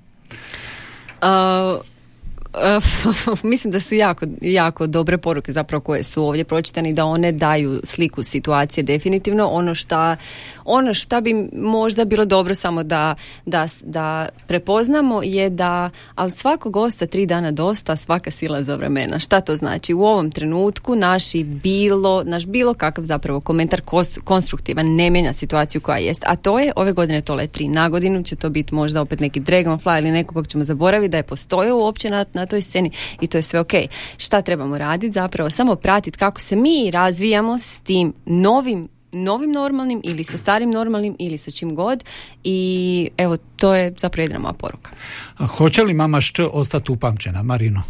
mislim 3.42 3.70
da 3.70 3.80
su 3.80 3.94
jako, 3.94 4.26
jako 4.40 4.86
dobre 4.86 5.18
poruke 5.18 5.52
zapravo 5.52 5.80
koje 5.80 6.02
su 6.02 6.24
ovdje 6.24 6.44
pročitane 6.44 6.92
da 6.92 7.04
one 7.04 7.32
daju 7.32 7.80
sliku 7.84 8.22
situacije 8.22 8.84
definitivno. 8.84 9.48
Ono 9.48 9.74
šta, 9.74 10.16
ono 10.64 10.94
šta 10.94 11.20
bi 11.20 11.48
možda 11.52 12.04
bilo 12.04 12.24
dobro 12.24 12.54
samo 12.54 12.82
da, 12.82 13.14
da, 13.46 13.66
da 13.82 14.28
prepoznamo 14.46 15.22
je 15.22 15.50
da 15.50 15.90
ali 16.14 16.30
svakog 16.30 16.72
gosta 16.72 17.06
tri 17.06 17.26
dana 17.26 17.50
dosta, 17.50 17.96
svaka 17.96 18.30
sila 18.30 18.62
za 18.62 18.74
vremena. 18.74 19.18
Šta 19.18 19.40
to 19.40 19.56
znači? 19.56 19.94
U 19.94 20.02
ovom 20.02 20.30
trenutku 20.30 20.96
naši 20.96 21.44
bilo, 21.44 22.22
naš 22.24 22.46
bilo 22.46 22.74
kakav 22.74 23.04
zapravo 23.04 23.40
komentar 23.40 23.80
konstruktivan 24.24 24.86
ne 24.86 25.10
mijenja 25.10 25.32
situaciju 25.32 25.80
koja 25.80 25.98
jest. 25.98 26.24
A 26.26 26.36
to 26.36 26.58
je 26.58 26.72
ove 26.76 26.92
godine 26.92 27.20
to 27.20 27.38
tri 27.52 27.68
na 27.68 27.88
godinu 27.88 28.22
će 28.22 28.36
to 28.36 28.50
biti 28.50 28.74
možda 28.74 29.00
opet 29.00 29.20
neki 29.20 29.40
Dragonfly 29.40 29.98
ili 29.98 30.10
nekog 30.10 30.34
kog 30.34 30.48
ćemo 30.48 30.64
zaboraviti 30.64 31.10
da 31.10 31.16
je 31.16 31.22
postojao 31.22 31.78
uopće 31.78 32.10
na, 32.10 32.24
na 32.32 32.41
toj 32.46 32.62
sceni 32.62 32.90
i 33.20 33.26
to 33.26 33.38
je 33.38 33.42
sve 33.42 33.60
ok. 33.60 33.72
Šta 34.16 34.42
trebamo 34.42 34.78
raditi? 34.78 35.12
Zapravo 35.12 35.50
samo 35.50 35.76
pratiti 35.76 36.18
kako 36.18 36.40
se 36.40 36.56
mi 36.56 36.90
razvijamo 36.90 37.58
s 37.58 37.80
tim 37.80 38.12
novim 38.26 38.88
novim 39.12 39.52
normalnim 39.52 40.00
ili 40.04 40.24
sa 40.24 40.36
starim 40.36 40.70
normalnim 40.70 41.16
ili 41.18 41.38
sa 41.38 41.50
čim 41.50 41.74
god 41.74 42.04
i 42.44 43.10
evo 43.16 43.36
to 43.56 43.74
je 43.74 43.94
zapravo 43.98 44.22
jedna 44.24 44.38
moja 44.38 44.52
poruka. 44.52 44.90
A 45.36 45.46
hoće 45.46 45.82
li 45.82 45.94
mama 45.94 46.20
šč 46.20 46.40
ostati 46.52 46.92
upamćena, 46.92 47.42
Marino? 47.42 47.82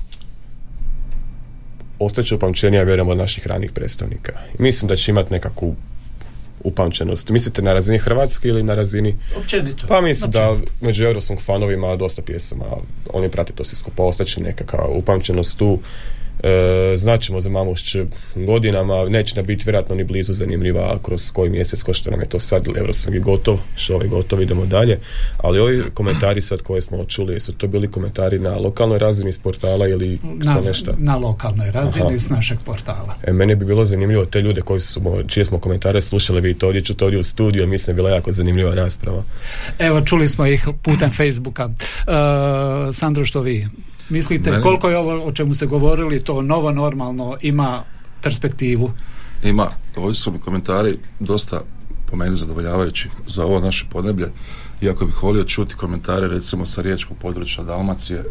Ostaće 1.98 2.34
upamćenija, 2.34 2.82
vjerujem, 2.82 3.08
od 3.08 3.18
naših 3.18 3.46
ranih 3.46 3.72
predstavnika. 3.72 4.32
Mislim 4.58 4.88
da 4.88 4.96
će 4.96 5.10
imati 5.10 5.32
nekakvu 5.32 5.76
upamćenost. 6.64 7.30
Mislite 7.30 7.62
na 7.62 7.72
razini 7.72 7.98
Hrvatske 7.98 8.48
ili 8.48 8.62
na 8.62 8.74
razini... 8.74 9.14
Općenito. 9.36 9.86
Pa 9.88 10.00
mislim 10.00 10.30
da 10.30 10.56
među 10.80 11.04
Eurosong 11.04 11.40
fanovima 11.40 11.96
dosta 11.96 12.22
pjesama, 12.22 12.64
oni 13.12 13.28
prati 13.28 13.52
to 13.52 13.64
se 13.64 13.76
skupa, 13.76 14.02
ostaće 14.02 14.40
nekakva 14.40 14.88
upamćenost 14.88 15.58
tu 15.58 15.78
e, 16.42 16.96
znaćemo 16.96 17.40
za 17.40 17.50
Mamušć 17.50 17.96
godinama, 18.34 19.04
neće 19.08 19.36
nam 19.36 19.46
biti 19.46 19.64
vjerojatno 19.64 19.94
ni 19.94 20.04
blizu 20.04 20.32
zanimljiva 20.32 20.98
kroz 21.02 21.30
koji 21.30 21.50
mjesec, 21.50 21.82
ko 21.82 21.94
što 21.94 22.10
nam 22.10 22.20
je 22.20 22.28
to 22.28 22.40
sad, 22.40 22.68
Eurosong 22.76 23.14
je 23.14 23.20
gotov, 23.20 23.58
što 23.76 24.02
je 24.02 24.08
gotov, 24.08 24.42
idemo 24.42 24.66
dalje, 24.66 25.00
ali 25.38 25.60
ovi 25.60 25.82
komentari 25.94 26.40
sad 26.40 26.62
koje 26.62 26.82
smo 26.82 27.04
čuli, 27.04 27.40
su 27.40 27.52
to 27.52 27.66
bili 27.66 27.90
komentari 27.90 28.38
na 28.38 28.56
lokalnoj 28.56 28.98
razini 28.98 29.32
s 29.32 29.38
portala 29.38 29.88
ili 29.88 30.18
na, 30.22 30.60
nešto? 30.64 30.94
Na 30.98 31.16
lokalnoj 31.16 31.70
razini 31.70 32.18
s 32.18 32.30
našeg 32.30 32.58
portala. 32.66 33.16
E, 33.22 33.32
meni 33.32 33.54
bi 33.54 33.64
bilo 33.64 33.84
zanimljivo 33.84 34.24
te 34.24 34.40
ljude 34.40 34.60
koji 34.60 34.80
su, 34.80 35.00
čije 35.26 35.44
smo 35.44 35.58
komentare 35.58 36.00
slušali, 36.00 36.40
vidite 36.40 36.66
ovdje 36.66 36.84
ću 36.84 36.94
to 36.94 37.04
ovdje 37.04 37.20
u 37.20 37.24
studiju, 37.24 37.66
mislim 37.66 37.96
bila 37.96 38.10
jako 38.10 38.32
zanimljiva 38.32 38.74
rasprava. 38.74 39.22
Evo, 39.78 40.00
čuli 40.00 40.28
smo 40.28 40.46
ih 40.46 40.68
putem 40.82 41.10
Facebooka. 41.10 41.64
Uh, 41.66 41.74
Sandro, 42.94 43.24
što 43.24 43.40
vi 43.40 43.68
Mislite 44.12 44.60
koliko 44.62 44.88
je 44.88 44.98
ovo 44.98 45.24
o 45.24 45.32
čemu 45.32 45.54
ste 45.54 45.66
govorili 45.66 46.24
to 46.24 46.42
novo 46.42 46.70
normalno 46.70 47.36
ima 47.40 47.84
perspektivu? 48.22 48.90
Ima. 49.44 49.68
Ovi 49.96 50.14
su 50.14 50.32
mi 50.32 50.38
komentari 50.38 50.98
dosta 51.20 51.60
po 52.10 52.16
meni 52.16 52.36
zadovoljavajući 52.36 53.08
za 53.26 53.44
ovo 53.44 53.60
naše 53.60 53.86
podneblje. 53.90 54.28
Iako 54.80 55.06
bih 55.06 55.22
volio 55.22 55.44
čuti 55.44 55.74
komentare 55.74 56.28
recimo 56.28 56.66
sa 56.66 56.82
riječkog 56.82 57.16
područja 57.16 57.64
Dalmacije, 57.64 58.24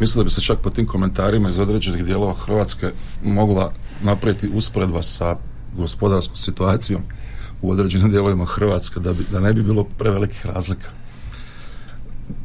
mislim 0.00 0.20
da 0.20 0.24
bi 0.24 0.30
se 0.30 0.40
čak 0.40 0.58
po 0.58 0.70
tim 0.70 0.86
komentarima 0.86 1.50
iz 1.50 1.58
određenih 1.58 2.04
dijelova 2.04 2.34
Hrvatske 2.34 2.90
mogla 3.24 3.72
napraviti 4.02 4.48
usporedba 4.54 5.02
sa 5.02 5.36
gospodarskom 5.76 6.36
situacijom 6.36 7.02
u 7.62 7.70
određenim 7.70 8.10
dijelovima 8.10 8.44
Hrvatske 8.44 9.00
da, 9.00 9.12
bi, 9.12 9.24
da 9.32 9.40
ne 9.40 9.52
bi 9.52 9.62
bilo 9.62 9.84
prevelikih 9.84 10.46
razlika 10.46 10.99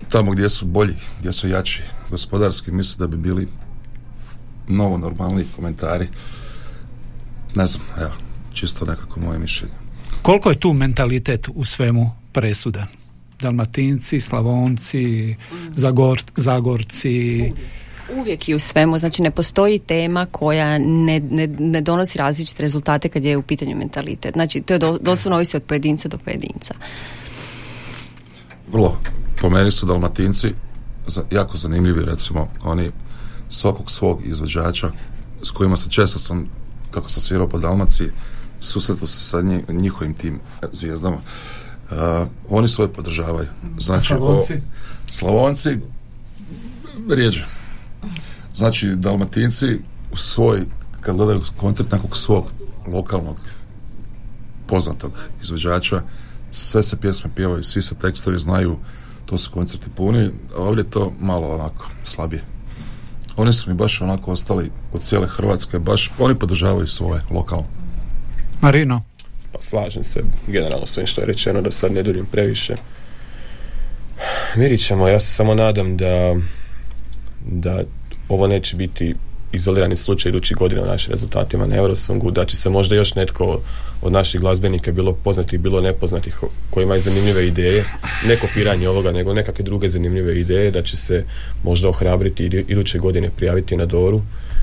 tamo 0.10 0.32
gdje 0.32 0.50
su 0.50 0.66
bolji, 0.66 0.96
gdje 1.20 1.34
su 1.34 1.48
jači 1.48 1.84
gospodarski, 2.10 2.72
mislim 2.72 3.00
da 3.00 3.08
bi 3.08 3.18
bili 3.18 3.48
novo 4.68 4.98
normalni 4.98 5.46
komentari. 5.56 6.08
Ne 7.56 7.68
znam, 7.68 7.86
evo, 7.98 8.12
čisto 8.54 8.86
nekako 8.86 9.20
moje 9.20 9.40
mišljenje. 9.40 9.74
Koliko 10.22 10.50
je 10.50 10.60
tu 10.60 10.74
mentalitet 10.74 11.48
u 11.56 11.66
svemu 11.66 12.12
presudan? 12.32 12.88
Dalmatinci, 13.40 14.20
Slavonci, 14.20 15.36
Zagor, 15.76 16.24
Zagorci... 16.36 17.52
Uvijek 18.20 18.50
i 18.50 18.56
u 18.56 18.60
svemu, 18.60 19.00
znači 19.00 19.22
ne 19.22 19.32
postoji 19.32 19.80
tema 19.80 20.26
koja 20.32 20.78
ne, 20.78 21.20
ne, 21.20 21.48
ne 21.48 21.82
donosi 21.82 22.18
različite 22.18 22.62
rezultate 22.62 23.10
kad 23.10 23.26
je 23.26 23.38
u 23.38 23.42
pitanju 23.42 23.78
mentalitet. 23.78 24.34
Znači 24.34 24.62
to 24.62 24.74
je 24.74 24.80
do, 24.80 24.98
doslovno 25.02 25.36
ovisi 25.36 25.58
od 25.58 25.64
pojedinca 25.64 26.08
do 26.08 26.18
pojedinca. 26.18 26.74
Vrlo 28.72 29.02
po 29.46 29.50
meni 29.50 29.72
su 29.72 29.86
dalmatinci 29.86 30.54
jako 31.32 31.58
zanimljivi 31.58 32.06
recimo 32.06 32.48
oni 32.64 32.92
svakog 33.50 33.92
svog 33.92 34.22
izvođača 34.26 34.92
s 35.44 35.52
kojima 35.52 35.78
se 35.78 35.90
često 35.90 36.20
sam 36.20 36.50
kako 36.92 37.10
sam 37.10 37.22
svirao 37.22 37.50
po 37.50 37.58
Dalmaciji 37.58 38.12
susretao 38.60 39.08
se 39.08 39.20
sa 39.20 39.42
njihovim 39.70 40.14
tim 40.14 40.40
zvijezdama. 40.72 41.16
Uh, 41.16 42.28
oni 42.50 42.68
svoje 42.68 42.94
podržavaju. 42.94 43.48
Znači 43.80 44.08
Slavonci? 44.08 44.54
O, 44.54 44.60
Slavonci? 45.10 45.78
Rijeđe 47.10 47.46
znači 48.56 48.96
Dalmatinci 48.96 49.80
u 50.12 50.18
svoj 50.18 50.66
kad 51.02 51.16
gledaju 51.16 51.42
koncert 51.58 51.92
nekog 51.92 52.18
svog 52.18 52.46
lokalnog 52.88 53.38
poznatog 54.68 55.12
izvođača 55.42 56.02
sve 56.52 56.84
se 56.84 56.98
pjesme 56.98 57.30
pjevaju, 57.36 57.64
svi 57.64 57.82
se 57.82 57.96
tekstovi 57.96 58.40
znaju 58.40 58.78
to 59.26 59.38
su 59.38 59.52
koncerti 59.52 59.90
puni, 59.96 60.30
a 60.58 60.62
ovdje 60.62 60.82
je 60.82 60.90
to 60.90 61.14
malo 61.20 61.48
onako 61.48 61.90
slabije. 62.04 62.42
Oni 63.38 63.54
su 63.54 63.70
mi 63.70 63.76
baš 63.76 64.02
onako 64.02 64.32
ostali 64.32 64.72
od 64.94 65.02
cijele 65.02 65.28
Hrvatske, 65.28 65.80
baš 65.80 66.12
oni 66.20 66.36
podržavaju 66.36 66.88
svoje 66.88 67.22
lokalno. 67.32 67.68
Marino? 68.62 69.02
Pa 69.52 69.62
slažem 69.62 70.04
se 70.04 70.24
generalno 70.48 70.86
svim 70.86 71.08
što 71.08 71.22
je 71.22 71.28
rečeno, 71.28 71.62
da 71.62 71.72
sad 71.72 71.92
ne 71.92 72.04
duljim 72.04 72.26
previše. 72.26 72.76
Mirit 74.56 74.86
ćemo, 74.86 75.08
ja 75.08 75.20
se 75.20 75.28
samo 75.28 75.54
nadam 75.54 75.98
da 75.98 76.36
da 77.48 77.84
ovo 78.30 78.48
neće 78.48 78.76
biti 78.76 79.16
izolirani 79.52 79.96
slučaj 79.96 80.30
idućih 80.30 80.58
godina 80.58 80.82
u 80.82 80.86
našim 80.86 81.12
rezultatima 81.12 81.66
na 81.66 81.76
Eurosongu, 81.76 82.32
da 82.32 82.46
će 82.46 82.56
se 82.58 82.70
možda 82.70 82.96
još 82.96 83.16
netko 83.16 83.60
od 84.02 84.12
naših 84.12 84.42
glazbenika, 84.42 84.92
bilo 84.92 85.14
poznatih, 85.14 85.60
bilo 85.60 85.82
nepoznatih, 85.82 86.40
koji 86.70 86.84
imaju 86.84 87.02
zanimljive 87.02 87.48
ideje, 87.48 87.86
ne 88.28 88.36
kopiranje 88.36 88.90
ovoga, 88.90 89.12
nego 89.12 89.34
nekakve 89.34 89.64
druge 89.64 89.90
zanimljive 89.90 90.40
ideje, 90.40 90.72
da 90.72 90.82
će 90.84 90.98
se 90.98 91.26
možda 91.64 91.90
ohrabriti 91.90 92.44
i 92.44 92.66
iduće 92.68 93.00
godine 93.00 93.30
prijaviti 93.38 93.78
na 93.78 93.86
Doru. 93.86 94.22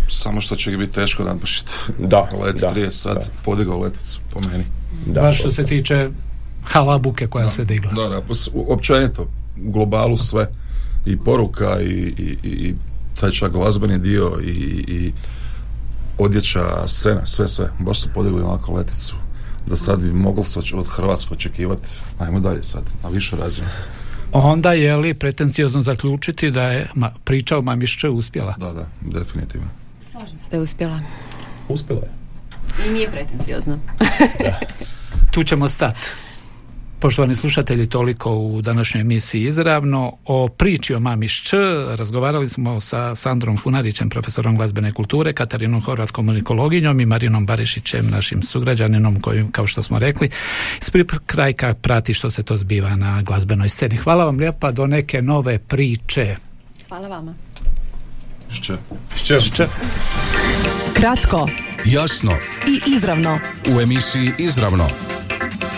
Samo 0.09 0.41
što 0.41 0.57
će 0.57 0.71
biti 0.71 0.93
teško 0.93 1.25
nadmašiti. 1.25 1.71
Da, 1.99 2.29
Let 2.45 2.57
da, 2.61 2.73
30 2.75 2.91
sad, 2.91 3.31
podigao 3.45 3.81
leticu, 3.81 4.21
po 4.33 4.41
meni. 4.41 4.65
Da, 5.07 5.21
Baš 5.21 5.39
što 5.39 5.51
se 5.51 5.67
tiče 5.67 6.09
halabuke 6.65 7.27
koja 7.27 7.49
se 7.49 7.65
digla. 7.65 7.93
Da, 7.93 8.09
da, 8.09 8.23
općenito, 8.69 9.23
u 9.65 9.71
globalu 9.71 10.17
sve, 10.17 10.47
i 11.07 11.17
poruka 11.19 11.81
i, 11.81 12.15
i, 12.19 12.37
i 12.43 12.75
taj 13.21 13.31
čak 13.31 13.53
glazbeni 13.53 13.99
dio 13.99 14.39
i, 14.45 14.51
i 14.89 15.13
odjeća, 16.19 16.89
scena, 16.89 17.27
sve, 17.27 17.49
sve. 17.49 17.71
Baš 17.79 18.03
su 18.03 18.09
podigli 18.15 18.43
onako 18.43 18.73
leticu 18.73 19.17
da 19.67 19.77
sad 19.77 20.03
bi 20.03 20.13
moglo 20.13 20.45
se 20.45 20.59
od 20.59 20.89
Hrvatske 20.89 21.35
očekivati, 21.35 21.89
ajmo 22.19 22.41
dalje 22.41 22.65
sad, 22.65 22.83
na 23.03 23.09
višu 23.09 23.37
razinu. 23.37 23.69
Onda 24.33 24.73
je 24.73 24.97
li 24.97 25.15
pretencijozno 25.15 25.81
zaključiti 25.81 26.51
da 26.51 26.63
je 26.63 26.91
ma, 26.95 27.13
priča 27.25 27.59
o 27.59 27.63
Mamišće 27.63 28.09
uspjela? 28.09 28.55
Da, 28.59 28.73
da, 28.73 28.87
definitivno. 29.01 29.67
Slažem 30.11 30.41
se 30.41 30.47
da 30.51 30.57
je 30.57 30.63
uspjela. 30.63 31.01
Uspjela 31.69 32.01
je. 32.01 32.11
I 32.89 32.93
nije 32.93 33.11
pretencijozno. 33.11 33.79
tu 35.33 35.45
ćemo 35.45 35.69
stati. 35.69 36.01
Poštovani 37.03 37.35
slušatelji, 37.35 37.87
toliko 37.87 38.35
u 38.35 38.63
današnjoj 38.63 39.01
emisiji 39.01 39.45
izravno. 39.45 40.13
O 40.27 40.49
priči 40.49 40.95
o 40.95 41.01
Mami 41.01 41.29
Šč 41.29 41.53
razgovarali 41.89 42.49
smo 42.49 42.81
sa 42.81 43.15
Sandrom 43.15 43.57
Funarićem, 43.57 44.09
profesorom 44.09 44.57
glazbene 44.57 44.93
kulture, 44.93 45.33
Katarinom 45.33 45.83
Horvat 45.83 46.11
komunikologinjom 46.11 47.01
i 47.01 47.07
Marinom 47.07 47.47
Barišićem, 47.47 48.11
našim 48.11 48.43
sugrađaninom 48.43 49.21
kojim, 49.21 49.53
kao 49.53 49.67
što 49.67 49.83
smo 49.83 49.99
rekli, 49.99 50.31
iz 50.81 50.91
krajka 51.27 51.75
prati 51.75 52.15
što 52.15 52.31
se 52.31 52.43
to 52.43 52.57
zbiva 52.57 52.97
na 52.97 53.23
glazbenoj 53.23 53.69
sceni. 53.69 53.97
Hvala 53.97 54.25
vam 54.25 54.39
lijepa 54.39 54.71
do 54.71 54.87
neke 54.87 55.23
nove 55.23 55.59
priče. 55.59 56.37
Hvala 56.89 57.09
vama. 57.09 57.35
Šće. 58.51 58.77
Šće. 59.17 59.67
Kratko 60.95 61.49
Jasno 61.85 62.33
i 62.67 62.95
izravno. 62.95 63.39
u 63.77 63.81
emisiji 63.81 64.33
Izravno. 64.39 64.89